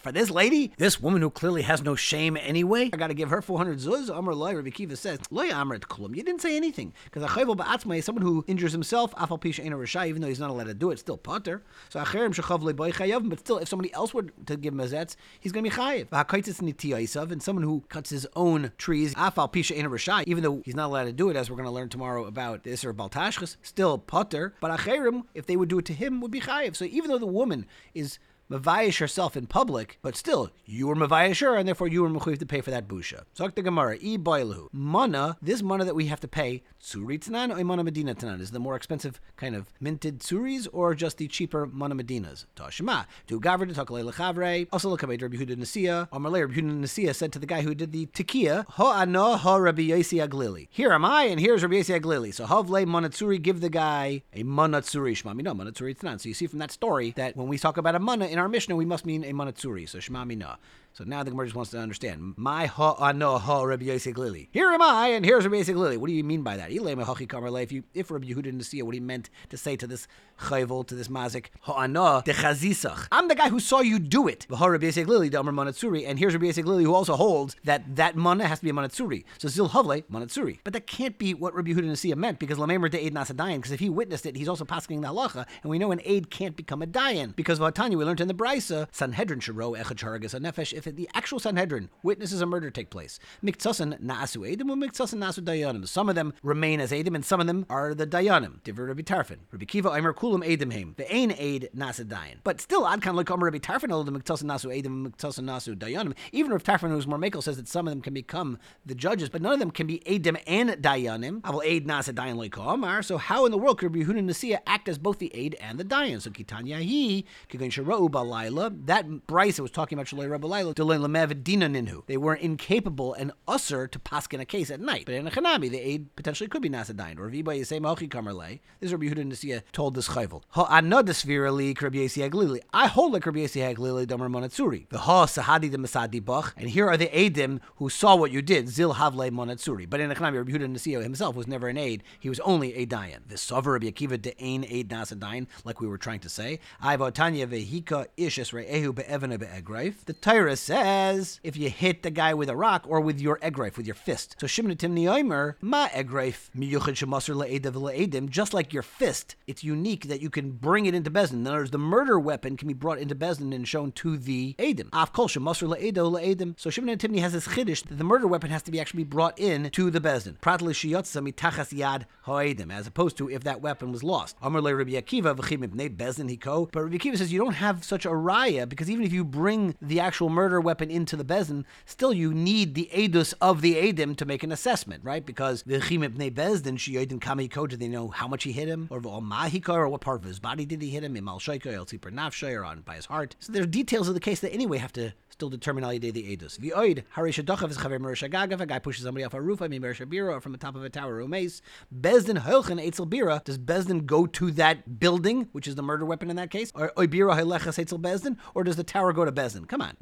for 0.00 0.12
this 0.12 0.30
lady, 0.30 0.72
this 0.76 1.00
woman 1.00 1.22
who 1.22 1.30
clearly 1.30 1.62
has 1.62 1.82
no 1.82 1.94
shame 1.96 2.36
anyway, 2.40 2.90
I 2.92 2.96
got 2.96 3.08
to 3.08 3.14
give 3.14 3.30
her 3.30 3.42
400 3.42 3.78
zuz. 3.78 4.08
Rabbi 4.08 4.68
Akiva 4.70 4.96
says. 4.96 5.18
You 5.30 6.22
didn't 6.22 6.42
say 6.42 6.56
anything. 6.56 6.92
Because 7.10 8.04
someone 8.04 8.22
who 8.22 8.44
injures 8.46 8.72
himself, 8.72 9.12
even 9.18 10.20
though 10.22 10.28
he's 10.28 10.40
not 10.40 10.50
allowed 10.50 10.64
to 10.64 10.74
do 10.74 10.90
it, 10.90 10.98
still 10.98 11.16
potter. 11.16 11.62
So 11.88 12.00
Acherim 12.00 12.34
Shechav 12.34 12.62
but 12.76 13.38
still, 13.38 13.58
if 13.58 13.68
somebody 13.68 13.92
else 13.92 14.12
were 14.14 14.24
to 14.46 14.56
give 14.56 14.72
him 14.72 14.80
a 14.80 15.06
he's 15.40 15.52
going 15.52 15.64
to 15.64 15.70
be 15.70 15.76
chayiv. 15.76 17.30
And 17.30 17.42
someone 17.42 17.64
who 17.64 17.82
cuts 17.88 18.10
his 18.10 18.26
own 18.36 18.72
trees, 18.78 19.14
afal 19.14 19.52
pisha 19.52 19.76
a 19.76 20.28
even 20.28 20.42
though 20.42 20.62
he's 20.64 20.74
not 20.74 20.86
allowed 20.86 21.04
to 21.04 21.12
do 21.12 21.30
it, 21.30 21.36
as 21.36 21.50
we're 21.50 21.56
going 21.56 21.66
to 21.68 21.72
learn 21.72 21.88
tomorrow 21.88 22.24
about 22.24 22.64
this 22.64 22.84
or 22.84 22.92
baltashchus, 22.94 23.56
still 23.62 23.98
potter. 23.98 24.54
But 24.60 24.78
acherim, 24.78 25.24
if 25.34 25.46
they 25.46 25.56
would 25.56 25.68
do 25.68 25.78
it 25.78 25.84
to 25.86 25.92
him, 25.94 26.20
would 26.20 26.30
be 26.30 26.40
chayiv. 26.40 26.76
So 26.76 26.84
even 26.84 27.10
though 27.10 27.18
the 27.18 27.26
woman 27.26 27.66
is 27.94 28.18
Mavayish 28.50 28.98
herself 28.98 29.36
in 29.36 29.46
public, 29.46 29.98
but 30.00 30.16
still, 30.16 30.50
you 30.64 30.86
were 30.86 30.94
Mavayish 30.94 31.38
and 31.58 31.68
therefore 31.68 31.88
you 31.88 32.02
were 32.02 32.08
Mechuyev 32.08 32.38
to 32.38 32.46
pay 32.46 32.60
for 32.60 32.70
that 32.70 32.88
busha. 32.88 33.24
Zok 33.36 33.54
the 33.54 33.62
Gemara, 33.62 33.98
E 34.00 34.16
boilahu. 34.16 34.68
Mana, 34.72 35.36
this 35.42 35.62
mana 35.62 35.84
that 35.84 35.94
we 35.94 36.06
have 36.06 36.20
to 36.20 36.28
pay, 36.28 36.62
Tsuri 36.82 37.18
Tanan 37.18 37.56
or 37.56 37.62
Mana 37.64 37.84
Medina 37.84 38.14
Tanan? 38.14 38.40
Is 38.40 38.50
the 38.52 38.58
more 38.58 38.76
expensive 38.76 39.20
kind 39.36 39.54
of 39.54 39.72
minted 39.80 40.20
Tsuris 40.20 40.66
or 40.72 40.94
just 40.94 41.18
the 41.18 41.28
cheaper 41.28 41.66
Mana 41.66 41.94
Medinas? 41.94 42.46
Tashima. 42.56 43.06
To 43.26 43.40
Gavr 43.40 43.68
to 43.68 43.74
Takalei 43.74 44.10
Lechavre. 44.10 44.68
Also 44.72 44.88
look 44.88 45.02
at 45.02 45.08
Rabbi 45.08 45.24
Yehuda 45.24 45.56
Nasiya. 45.56 46.08
Amalei 46.10 46.48
Rabbi 46.48 46.60
Nasiya 46.60 47.14
said 47.14 47.32
to 47.32 47.38
the 47.38 47.46
guy 47.46 47.62
who 47.62 47.74
did 47.74 47.92
the 47.92 48.06
Tekiya, 48.06 48.64
Ho 48.70 48.92
ano 48.92 49.34
ha 49.34 49.56
Rabbi 49.56 49.82
Aglili. 49.82 50.68
Here 50.70 50.92
am 50.92 51.04
I, 51.04 51.24
and 51.24 51.40
here's 51.40 51.62
Rabbi 51.62 51.76
Yossi 51.76 52.00
Aglili. 52.00 52.32
So 52.32 52.46
Havle 52.46 52.86
Manatsuri, 52.86 53.40
give 53.42 53.60
the 53.60 53.70
guy 53.70 54.22
a 54.32 54.42
Manatsuri 54.42 55.12
Shmami. 55.12 55.42
No, 55.42 55.54
Manatsuri 55.54 55.96
Tanan. 55.98 56.20
So 56.20 56.28
you 56.28 56.34
see 56.34 56.46
from 56.46 56.60
that 56.60 56.70
story 56.70 57.12
that 57.16 57.36
when 57.36 57.48
we 57.48 57.58
talk 57.58 57.76
about 57.76 57.94
a 57.94 57.98
Mana 57.98 58.26
in 58.26 58.37
our 58.38 58.48
Mishnah, 58.48 58.76
we 58.76 58.84
must 58.84 59.06
mean 59.06 59.24
a 59.24 59.32
Manatsuri. 59.32 59.88
So 59.88 59.98
Shmami 59.98 60.36
no. 60.36 60.54
So 60.98 61.04
now 61.04 61.22
the 61.22 61.30
Gemara 61.30 61.46
just 61.46 61.54
wants 61.54 61.70
to 61.70 61.78
understand. 61.78 62.34
My 62.36 62.66
ha 62.66 62.96
ano 62.98 63.38
ha 63.38 63.62
Rabbi 63.62 63.84
Yosef 63.84 64.18
Lili. 64.18 64.48
Here 64.50 64.68
am 64.68 64.82
I, 64.82 65.10
and 65.10 65.24
here's 65.24 65.44
Rabbi 65.44 65.58
Yosef 65.58 65.76
Lili. 65.76 65.96
What 65.96 66.08
do 66.08 66.12
you 66.12 66.24
mean 66.24 66.42
by 66.42 66.56
that? 66.56 66.72
If 66.72 67.72
you 67.72 67.84
if 67.94 68.10
Rabbi 68.10 68.26
Yehuda 68.26 68.42
didn't 68.42 68.62
see 68.62 68.80
it, 68.80 68.82
what 68.82 68.96
he 68.96 69.00
meant 69.00 69.30
to 69.50 69.56
say 69.56 69.76
to 69.76 69.86
this 69.86 70.08
chayvul, 70.40 70.84
to 70.88 70.96
this 70.96 71.06
mazik, 71.06 71.50
ha 71.60 71.74
ano 71.74 72.22
de 72.22 72.32
chazisach. 72.32 73.06
I'm 73.12 73.28
the 73.28 73.36
guy 73.36 73.48
who 73.48 73.60
saw 73.60 73.78
you 73.78 74.00
do 74.00 74.26
it. 74.26 74.48
Lili, 74.50 75.28
the 75.28 75.40
Manatsuri, 75.40 76.04
and 76.04 76.18
here's 76.18 76.34
Rabbi 76.34 76.46
Yosef 76.46 76.66
Lili 76.66 76.82
who 76.82 76.92
also 76.92 77.14
holds 77.14 77.54
that 77.62 77.94
that 77.94 78.16
mana 78.16 78.48
has 78.48 78.58
to 78.58 78.64
be 78.64 78.70
a 78.70 78.74
Manatsuri. 78.74 79.22
So 79.38 79.46
Zil 79.46 79.68
Havle 79.68 80.02
Manatsuri. 80.10 80.58
But 80.64 80.72
that 80.72 80.88
can't 80.88 81.16
be 81.16 81.32
what 81.32 81.54
Rabbi 81.54 81.70
Yehuda 81.70 81.84
Nasiya 81.84 82.16
meant 82.16 82.40
because 82.40 82.58
Lamemer 82.58 82.90
de 82.90 83.06
Eid 83.06 83.14
Nasadayan. 83.14 83.58
Because 83.58 83.70
if 83.70 83.78
he 83.78 83.88
witnessed 83.88 84.26
it, 84.26 84.34
he's 84.34 84.48
also 84.48 84.64
passing 84.64 85.00
the 85.00 85.06
halacha, 85.06 85.46
and 85.62 85.70
we 85.70 85.78
know 85.78 85.92
an 85.92 86.00
aid 86.04 86.28
can't 86.28 86.56
become 86.56 86.82
a 86.82 86.88
dayan 86.88 87.36
because 87.36 87.60
Vatanya 87.60 87.96
we 87.96 88.04
learned 88.04 88.20
in 88.20 88.26
the 88.26 88.34
Brisa 88.34 88.88
Sanhedrin 88.90 89.38
sharo 89.38 89.80
echad 89.80 90.40
nefesh. 90.40 90.72
If 90.72 90.87
the 90.96 91.08
actual 91.14 91.38
Sanhedrin 91.38 91.90
witnesses 92.02 92.40
a 92.40 92.46
murder 92.46 92.70
take 92.70 92.90
place. 92.90 93.18
Miktasan 93.44 94.00
na'asu 94.00 94.48
edim 94.48 94.72
and 94.72 94.82
miktasan 94.82 95.18
na'asu 95.18 95.40
dayanim. 95.44 95.86
Some 95.86 96.08
of 96.08 96.14
them 96.14 96.32
remain 96.42 96.80
as 96.80 96.92
edim 96.92 97.14
and 97.14 97.24
some 97.24 97.40
of 97.40 97.46
them 97.46 97.66
are 97.68 97.94
the 97.94 98.06
dayanim. 98.06 98.60
Divrei 98.62 98.88
Rabbi 98.88 99.02
Tarfon. 99.02 99.38
Rabbi 99.50 99.64
Kiva 99.64 99.90
Aimer 99.90 100.12
kulam 100.12 100.44
edim. 100.44 100.96
The 100.96 101.12
ain 101.12 101.34
aid 101.36 101.70
nasa 101.76 102.04
dayan. 102.04 102.36
But 102.44 102.60
still, 102.60 102.82
Adkan 102.82 103.22
lekam 103.22 103.40
Rabbi 103.40 103.58
Tarfon 103.58 104.04
the 104.04 104.12
miktasan 104.12 104.44
nasu 104.44 104.74
edim 104.74 105.08
miktasan 105.08 105.44
nasu 105.44 105.76
dayanim. 105.76 106.14
Even 106.32 106.52
if 106.52 106.64
Tarfon, 106.64 106.90
who's 106.90 107.06
more 107.06 107.18
makel, 107.18 107.42
says 107.42 107.56
that 107.56 107.68
some 107.68 107.86
of 107.86 107.92
them 107.92 108.00
can 108.00 108.14
become 108.14 108.58
the 108.84 108.94
judges, 108.94 109.28
but 109.28 109.42
none 109.42 109.52
of 109.52 109.58
them 109.58 109.70
can 109.70 109.86
be 109.86 110.00
edim 110.06 110.40
and 110.46 110.70
dayanim. 110.70 111.40
I 111.44 111.50
will 111.50 111.62
aid 111.64 111.86
nasa 111.86 112.12
dayan 112.12 112.36
lekamar. 112.36 113.04
So 113.04 113.18
how 113.18 113.44
in 113.44 113.52
the 113.52 113.58
world 113.58 113.78
could 113.78 113.94
Rabbi 113.94 114.04
Yehuda 114.04 114.24
Nasiya 114.24 114.58
act 114.66 114.88
as 114.88 114.98
both 114.98 115.18
the 115.18 115.34
aid 115.34 115.56
and 115.60 115.78
the 115.78 115.84
dayan? 115.84 116.20
So 116.20 116.30
kitanya 116.30 116.80
he 116.80 117.24
kigan 117.48 117.70
sharau 117.70 118.08
balayla. 118.10 118.86
That 118.86 119.26
Bryce 119.26 119.58
was 119.60 119.70
talking 119.70 119.98
about 119.98 120.06
shalei 120.06 120.30
rabbi 120.30 120.48
They 120.74 122.16
were 122.16 122.34
incapable 122.34 123.14
and 123.14 123.32
usser 123.46 123.90
to 123.90 123.98
paskin 123.98 124.40
a 124.40 124.44
case 124.44 124.70
at 124.70 124.80
night. 124.80 125.04
But 125.06 125.14
in 125.14 125.26
a 125.26 125.30
chanami, 125.30 125.70
the 125.70 125.78
aid 125.78 126.14
potentially 126.16 126.48
could 126.48 126.62
be 126.62 126.70
nasadain. 126.70 127.18
Or 127.18 127.28
viba 127.30 127.58
yisei 127.58 127.80
mochi 127.80 128.08
kamerle. 128.08 128.60
This 128.80 128.88
is 128.88 128.92
Rabbi 128.92 129.06
Yehuda 129.06 129.24
Nasiya 129.24 129.62
told 129.72 129.94
this 129.94 130.08
chayvul. 130.08 130.42
Ha 130.50 130.66
anodis 130.66 131.24
virali 131.24 131.80
Rabbi 131.80 131.98
Yesi 131.98 132.28
Aglili. 132.28 132.60
I 132.72 132.86
hold 132.86 133.12
like 133.12 133.26
Rabbi 133.26 133.40
Yesi 133.40 133.74
Aglili 133.74 134.06
domer 134.06 134.28
monatsuri. 134.28 134.88
The 134.88 134.98
ha 134.98 135.26
sahadi 135.26 135.70
de 135.70 135.78
masadi 135.78 136.24
bach. 136.24 136.54
And 136.56 136.70
here 136.70 136.88
are 136.88 136.96
the 136.96 137.08
aidim 137.08 137.60
who 137.76 137.88
saw 137.88 138.16
what 138.16 138.30
you 138.30 138.42
did. 138.42 138.68
Zil 138.68 138.94
havle 138.94 139.30
monatsuri. 139.30 139.88
But 139.88 140.00
in 140.00 140.10
a 140.10 140.14
chanami, 140.14 140.36
Rabbi 140.36 140.52
Yehuda 140.52 140.68
Nasiya 140.68 141.02
himself 141.02 141.36
was 141.36 141.46
never 141.46 141.68
an 141.68 141.78
aid. 141.78 142.02
He 142.18 142.28
was 142.28 142.40
only 142.40 142.74
a 142.74 142.86
dayan. 142.86 143.20
The 143.28 143.36
sover 143.36 143.72
Rabbi 143.72 143.86
Akiva 143.86 144.20
de 144.20 144.34
ain 144.42 144.66
aid 144.68 144.90
nasadain, 144.90 145.46
like 145.64 145.80
we 145.80 145.88
were 145.88 145.98
trying 145.98 146.20
to 146.20 146.28
say. 146.28 146.60
Ivotanya 146.82 147.46
vehika 147.46 148.06
ishis 148.16 148.52
re'ehu 148.52 148.94
be'evena 148.94 149.38
be'egraif. 149.38 150.04
The 150.04 150.12
Torah 150.12 150.56
says 150.58 151.40
if 151.42 151.56
you 151.56 151.70
hit 151.70 152.02
the 152.02 152.10
guy 152.10 152.34
with 152.34 152.48
a 152.48 152.56
rock 152.56 152.84
or 152.88 153.00
with 153.00 153.20
your 153.20 153.38
egrif, 153.38 153.76
with 153.76 153.86
your 153.86 153.94
fist. 153.94 154.36
So 154.40 154.46
Shimon 154.46 154.76
Timni 154.76 155.04
Oimer, 155.04 155.54
ma 155.60 155.88
egrif 155.88 156.50
miyuchad 156.56 156.96
shemasr 156.96 157.34
le'edav 157.34 157.74
le'edim, 157.74 158.28
just 158.28 158.52
like 158.54 158.72
your 158.72 158.82
fist, 158.82 159.36
it's 159.46 159.64
unique 159.64 160.08
that 160.08 160.20
you 160.20 160.30
can 160.30 160.50
bring 160.50 160.86
it 160.86 160.94
into 160.94 161.10
Bezdin. 161.10 161.34
In 161.34 161.46
other 161.46 161.58
words, 161.58 161.70
the 161.70 161.78
murder 161.78 162.18
weapon 162.18 162.56
can 162.56 162.68
be 162.68 162.74
brought 162.74 162.98
into 162.98 163.14
Bezdin 163.14 163.54
and 163.54 163.66
shown 163.66 163.92
to 163.92 164.16
the 164.16 164.54
Edim. 164.58 164.88
Af 164.92 165.12
kol 165.12 165.28
shemasr 165.28 165.68
le'edav 165.68 166.12
le'edim. 166.12 166.58
So 166.58 166.70
Shimon 166.70 166.98
has 166.98 167.32
this 167.32 167.48
chiddush 167.48 167.86
that 167.88 167.98
the 167.98 168.04
murder 168.04 168.26
weapon 168.26 168.50
has 168.50 168.62
to 168.62 168.70
be 168.70 168.80
actually 168.80 169.04
brought 169.04 169.38
in 169.38 169.70
to 169.70 169.90
the 169.90 170.00
Bezdin. 170.00 170.40
Prat 170.40 170.62
l'shiyotza 170.62 171.26
mitachas 171.26 171.76
yad 171.76 172.04
ha'edim, 172.22 172.72
as 172.72 172.86
opposed 172.86 173.16
to 173.18 173.30
if 173.30 173.44
that 173.44 173.60
weapon 173.60 173.92
was 173.92 174.02
lost. 174.02 174.36
Amr 174.42 174.60
le 174.60 174.72
Akiva 174.72 175.36
v'chim 175.36 175.66
ibnei 175.66 175.94
Bezdin 175.94 176.34
hiko. 176.36 176.70
But 176.70 176.82
Rabbi 176.82 176.96
Akiva 176.96 177.18
says 177.18 177.32
you 177.32 177.38
don't 177.38 177.54
have 177.54 177.84
such 177.84 178.04
a 178.04 178.10
raya 178.10 178.68
because 178.68 178.90
even 178.90 179.04
if 179.04 179.12
you 179.12 179.24
bring 179.24 179.74
the 179.80 180.00
actual 180.00 180.28
murder 180.28 180.47
weapon 180.60 180.90
into 180.90 181.16
the 181.16 181.24
Bezdin, 181.24 181.64
still 181.84 182.12
you 182.12 182.32
need 182.32 182.74
the 182.74 182.90
edus 182.92 183.34
of 183.40 183.60
the 183.60 183.74
edim 183.74 184.16
to 184.16 184.24
make 184.24 184.42
an 184.42 184.52
assessment, 184.52 185.04
right? 185.04 185.24
Because 185.24 185.62
the 185.64 185.78
chimip 185.78 186.16
ne 186.16 186.30
bezdin 186.30 186.78
shiyodim 186.78 187.20
kamiko, 187.20 187.68
do 187.68 187.76
they 187.76 187.88
know 187.88 188.08
how 188.08 188.26
much 188.26 188.44
he 188.44 188.52
hit 188.52 188.68
him, 188.68 188.88
or 188.90 189.00
mahika, 189.00 189.74
or 189.74 189.88
what 189.88 190.00
part 190.00 190.20
of 190.20 190.24
his 190.24 190.40
body 190.40 190.64
did 190.64 190.82
he 190.82 190.90
hit 190.90 191.04
him? 191.04 191.14
Imal 191.14 191.38
shoiko, 191.38 191.72
el 191.72 191.86
tzipur 191.86 192.12
nafshay, 192.12 192.58
or 192.58 192.64
on 192.64 192.80
by 192.80 192.94
his 192.94 193.06
heart. 193.06 193.36
So 193.40 193.52
there 193.52 193.62
are 193.62 193.66
details 193.66 194.08
of 194.08 194.14
the 194.14 194.20
case 194.20 194.40
that 194.40 194.52
anyway 194.52 194.78
have 194.78 194.92
to 194.94 195.12
still 195.30 195.48
determine 195.48 195.84
all 195.84 195.96
did 195.96 196.14
the 196.14 196.36
edus. 196.36 196.58
V'oid 196.58 197.04
harisha 197.14 197.44
dochav 197.44 197.70
is 197.70 197.78
chaver 197.78 197.98
merisha 197.98 198.28
gagav. 198.28 198.60
A 198.60 198.66
guy 198.66 198.78
pushes 198.78 199.04
somebody 199.04 199.24
off 199.24 199.34
a 199.34 199.40
roof. 199.40 199.62
I 199.62 199.68
mean 199.68 199.82
merisha 199.82 200.04
bira, 200.04 200.32
or 200.32 200.40
from 200.40 200.52
the 200.52 200.58
top 200.58 200.74
of 200.74 200.82
a 200.82 200.90
tower. 200.90 201.22
Umeis 201.22 201.60
bezdin 201.96 202.38
holchen 202.38 202.84
etzel 202.84 203.06
bira. 203.06 203.44
Does 203.44 203.58
bezdin 203.58 204.04
go 204.04 204.26
to 204.26 204.50
that 204.52 204.98
building, 204.98 205.48
which 205.52 205.68
is 205.68 205.76
the 205.76 205.82
murder 205.82 206.04
weapon 206.04 206.30
in 206.30 206.36
that 206.36 206.50
case, 206.50 206.72
or 206.74 206.92
oibira 206.96 207.38
halechas 207.38 207.78
etzel 207.78 207.98
bezdin, 207.98 208.36
or 208.54 208.64
does 208.64 208.76
the 208.76 208.84
tower 208.84 209.12
go 209.12 209.24
to 209.24 209.32
bezdin? 209.32 209.68
Come 209.68 209.80
on. 209.80 209.96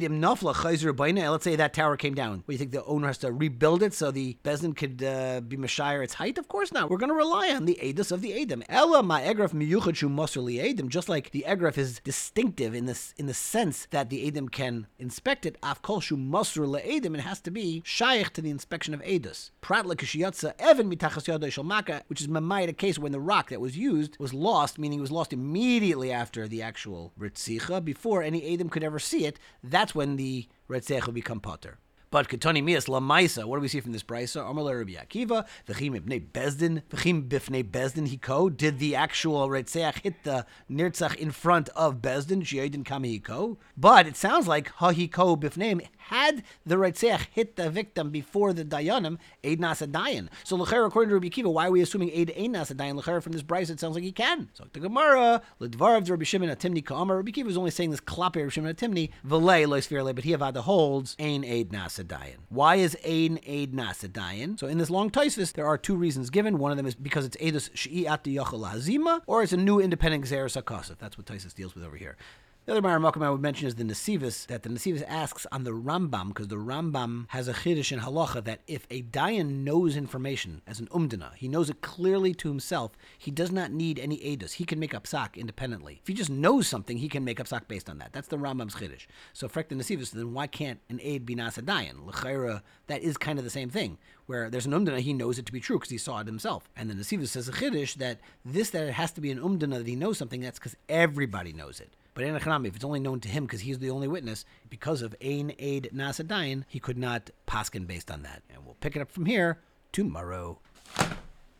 Let's 0.00 1.44
say 1.44 1.56
that 1.56 1.72
tower 1.74 1.96
came 1.96 2.14
down. 2.14 2.44
Do 2.46 2.52
you 2.52 2.58
think 2.58 2.72
the 2.72 2.84
owner 2.84 3.06
has 3.08 3.18
to 3.18 3.32
rebuild 3.32 3.82
it 3.82 3.94
so 3.94 4.10
the 4.10 4.36
bezdin 4.44 4.76
could 4.76 5.02
uh, 5.02 5.40
be 5.40 5.56
mashire 5.56 6.02
its 6.02 6.14
height? 6.14 6.38
Of 6.38 6.48
course 6.48 6.72
not. 6.72 6.90
We're 6.90 6.98
going 6.98 7.10
to 7.10 7.14
rely 7.14 7.50
on 7.50 7.64
the 7.64 7.78
edus 7.82 8.12
of 8.12 8.20
the 8.22 8.30
edim. 8.30 8.62
Ella 8.68 9.02
ma 9.02 9.20
egraf 9.20 9.52
miyuchad 9.52 9.96
shu 9.96 10.08
masr 10.08 10.42
edim. 10.42 10.88
Just 10.88 11.08
like 11.08 11.30
the 11.30 11.44
egraf 11.46 11.78
is 11.78 12.00
distinctive 12.04 12.74
in 12.74 12.86
this 12.86 13.14
in 13.16 13.26
the 13.26 13.34
sense 13.34 13.86
that 13.90 14.10
the 14.10 14.30
edim 14.30 14.50
can 14.50 14.86
inspect 14.98 15.46
it. 15.46 15.56
Af 15.62 15.82
kol 15.82 16.00
shu 16.00 16.16
masr 16.16 16.66
leedim. 16.66 17.14
It 17.14 17.20
has 17.20 17.40
to 17.42 17.50
be 17.50 17.82
shaykh 17.84 18.32
to 18.34 18.40
the 18.40 18.50
inspection 18.50 18.94
of 18.94 19.02
edus. 19.02 19.50
Prat 19.60 19.84
lekashiyatza 19.84 20.54
even 20.70 20.90
mitachas 20.90 21.24
shalmaka, 21.26 22.02
which 22.08 22.20
is 22.20 22.28
mamayit 22.28 22.68
a 22.68 22.72
case 22.72 22.98
when 22.98 23.12
the 23.12 23.20
rock 23.20 23.50
that 23.50 23.60
was 23.60 23.76
used 23.76 24.16
was 24.18 24.32
lost, 24.32 24.78
meaning 24.78 24.98
it 24.98 25.02
was 25.02 25.12
lost 25.12 25.32
immediately 25.32 26.10
after 26.12 26.48
the 26.48 26.62
actual 26.62 27.12
ritzicha, 27.18 27.84
before 27.84 28.22
any 28.22 28.40
edim 28.40 28.70
could 28.70 28.84
ever 28.84 28.98
see 28.98 29.26
it. 29.26 29.38
That's 29.82 29.96
when 29.96 30.14
the 30.14 30.46
ritzech 30.70 31.06
will 31.06 31.12
become 31.12 31.40
potter. 31.40 31.80
But 32.12 32.28
Ketani 32.28 32.62
Mias 32.62 32.86
Lamaisa, 32.86 33.46
what 33.46 33.56
do 33.56 33.62
we 33.62 33.66
see 33.66 33.80
from 33.80 33.90
this 33.90 34.04
brisa? 34.04 34.48
Amalei 34.48 34.78
Rabbi 34.78 34.92
Akiva, 34.92 35.44
V'chim 35.66 36.00
ibnei 36.00 36.24
Bezdin, 36.24 36.82
V'chim 36.88 37.26
bifnei 37.26 37.64
Bezdin 37.64 38.06
hiko. 38.06 38.56
Did 38.56 38.78
the 38.78 38.94
actual 38.94 39.48
Reitzeach 39.48 40.02
hit 40.02 40.22
the 40.22 40.46
Nirtzach 40.70 41.16
in 41.16 41.32
front 41.32 41.68
of 41.70 41.96
Bezdin, 41.96 42.42
Shiodin 42.42 42.84
Kami 42.84 43.18
hiko? 43.18 43.56
But 43.76 44.06
it 44.06 44.14
sounds 44.14 44.46
like 44.46 44.72
hahiko 44.74 45.36
bifneim. 45.36 45.84
Had 46.08 46.42
the 46.66 46.76
Reitzeach 46.76 47.26
hit 47.32 47.56
the 47.56 47.70
victim 47.70 48.10
before 48.10 48.52
the 48.52 48.64
Dayanim, 48.64 49.18
Eid 49.44 49.60
Nasa 49.60 49.86
Dayan. 49.86 50.28
So 50.44 50.56
Lecher, 50.56 50.86
according 50.86 51.10
to 51.10 51.14
Rabbi 51.14 51.28
Kiva, 51.28 51.50
why 51.50 51.66
are 51.68 51.70
we 51.70 51.80
assuming 51.80 52.10
Eid 52.10 52.30
Eid 52.30 52.50
Nasa 52.50 52.74
Dayan? 52.74 53.00
Lecher, 53.00 53.22
from 53.22 53.32
this 53.32 53.42
brisa, 53.42 53.70
it 53.70 53.80
sounds 53.80 53.94
like 53.94 54.04
he 54.04 54.12
can. 54.12 54.50
So 54.54 54.64
the 54.72 54.80
Gemara, 54.80 55.42
Ledvarav 55.60 56.08
Rabbi 56.10 56.24
Shimon 56.24 56.48
Atimni 56.48 56.84
Ka'amar. 56.84 57.16
Rabbi 57.16 57.30
Akiva 57.30 57.48
is 57.48 57.56
only 57.56 57.70
saying 57.70 57.90
this 57.90 58.00
Klape 58.00 58.36
Rabbi 58.36 58.48
Shimon 58.48 58.74
Atimni, 58.74 59.10
V'lei 59.26 59.66
Lois 59.66 59.86
but 59.88 60.24
he 60.24 60.32
Avada 60.32 60.58
holds 60.58 61.16
Ein 61.18 61.44
Eid 61.44 61.70
Nasa 61.70 62.04
Dayan. 62.04 62.36
Why 62.48 62.76
is 62.76 62.96
Ein 63.06 63.38
Eid 63.48 63.72
Nasadayan? 63.72 64.58
So 64.58 64.66
in 64.66 64.78
this 64.78 64.90
long 64.90 65.10
Taisvis, 65.10 65.52
there 65.52 65.66
are 65.66 65.78
two 65.78 65.96
reasons 65.96 66.30
given. 66.30 66.58
One 66.58 66.70
of 66.70 66.76
them 66.76 66.86
is 66.86 66.94
because 66.94 67.24
it's 67.24 67.36
Eidus 67.36 67.70
Shi'at 67.72 68.24
Yachal 68.24 68.72
Hazima, 68.72 69.22
or 69.26 69.42
it's 69.42 69.52
a 69.52 69.56
new 69.56 69.80
independent 69.80 70.24
Xeris 70.24 70.60
Akasif. 70.60 70.98
That's 70.98 71.16
what 71.16 71.26
Taisus 71.26 71.54
deals 71.54 71.74
with 71.74 71.84
over 71.84 71.96
here. 71.96 72.16
The 72.64 72.70
other 72.70 72.82
Maramakam 72.82 73.24
I 73.24 73.30
would 73.30 73.40
mention 73.40 73.66
is 73.66 73.74
the 73.74 73.82
Nesivis, 73.82 74.46
that 74.46 74.62
the 74.62 74.68
Nesivis 74.68 75.02
asks 75.08 75.48
on 75.50 75.64
the 75.64 75.72
Rambam, 75.72 76.28
because 76.28 76.46
the 76.46 76.54
Rambam 76.54 77.24
has 77.30 77.48
a 77.48 77.52
Chiddush 77.52 77.90
in 77.90 77.98
Halacha 77.98 78.44
that 78.44 78.60
if 78.68 78.86
a 78.88 79.02
Dayan 79.02 79.64
knows 79.64 79.96
information 79.96 80.62
as 80.64 80.78
an 80.78 80.86
Umdana, 80.92 81.34
he 81.34 81.48
knows 81.48 81.68
it 81.70 81.80
clearly 81.80 82.32
to 82.34 82.46
himself, 82.46 82.92
he 83.18 83.32
does 83.32 83.50
not 83.50 83.72
need 83.72 83.98
any 83.98 84.18
Eidos. 84.18 84.52
He 84.52 84.64
can 84.64 84.78
make 84.78 84.94
up 84.94 85.08
independently. 85.36 85.98
If 86.02 86.06
he 86.06 86.14
just 86.14 86.30
knows 86.30 86.68
something, 86.68 86.98
he 86.98 87.08
can 87.08 87.24
make 87.24 87.40
up 87.40 87.48
based 87.66 87.90
on 87.90 87.98
that. 87.98 88.12
That's 88.12 88.28
the 88.28 88.38
Rambam's 88.38 88.76
Chiddush. 88.76 89.08
So, 89.32 89.48
Frek 89.48 89.66
the 89.66 89.74
Nesivis, 89.74 90.12
then 90.12 90.32
why 90.32 90.46
can't 90.46 90.78
an 90.88 91.00
Aid 91.02 91.26
be 91.26 91.34
Nasa 91.34 91.64
Dayan? 91.64 92.06
L'chaira, 92.06 92.62
that 92.86 93.02
is 93.02 93.16
kind 93.16 93.40
of 93.40 93.44
the 93.44 93.50
same 93.50 93.70
thing, 93.70 93.98
where 94.26 94.48
there's 94.48 94.66
an 94.66 94.72
Umdana, 94.72 95.00
he 95.00 95.12
knows 95.12 95.36
it 95.36 95.46
to 95.46 95.52
be 95.52 95.58
true 95.58 95.80
because 95.80 95.90
he 95.90 95.98
saw 95.98 96.20
it 96.20 96.28
himself. 96.28 96.70
And 96.76 96.88
the 96.88 96.94
Nesivis 96.94 97.26
says 97.26 97.48
a 97.48 97.52
Chiddush 97.52 97.96
that 97.96 98.20
this, 98.44 98.70
that 98.70 98.86
it 98.86 98.92
has 98.92 99.10
to 99.14 99.20
be 99.20 99.32
an 99.32 99.40
Umdana 99.40 99.78
that 99.78 99.88
he 99.88 99.96
knows 99.96 100.16
something, 100.16 100.40
that's 100.40 100.60
because 100.60 100.76
everybody 100.88 101.52
knows 101.52 101.80
it. 101.80 101.92
But 102.14 102.24
in 102.24 102.34
Echanami, 102.34 102.68
if 102.68 102.76
it's 102.76 102.84
only 102.84 103.00
known 103.00 103.20
to 103.20 103.28
him 103.28 103.44
because 103.44 103.62
he's 103.62 103.78
the 103.78 103.90
only 103.90 104.08
witness, 104.08 104.44
because 104.68 105.00
of 105.02 105.16
Ein 105.24 105.54
Aid 105.58 105.90
Nasadain, 105.94 106.64
he 106.68 106.78
could 106.78 106.98
not 106.98 107.30
paskin 107.46 107.86
based 107.86 108.10
on 108.10 108.22
that. 108.22 108.42
And 108.50 108.64
we'll 108.64 108.76
pick 108.80 108.96
it 108.96 109.02
up 109.02 109.10
from 109.10 109.26
here 109.26 109.60
tomorrow. 109.92 110.58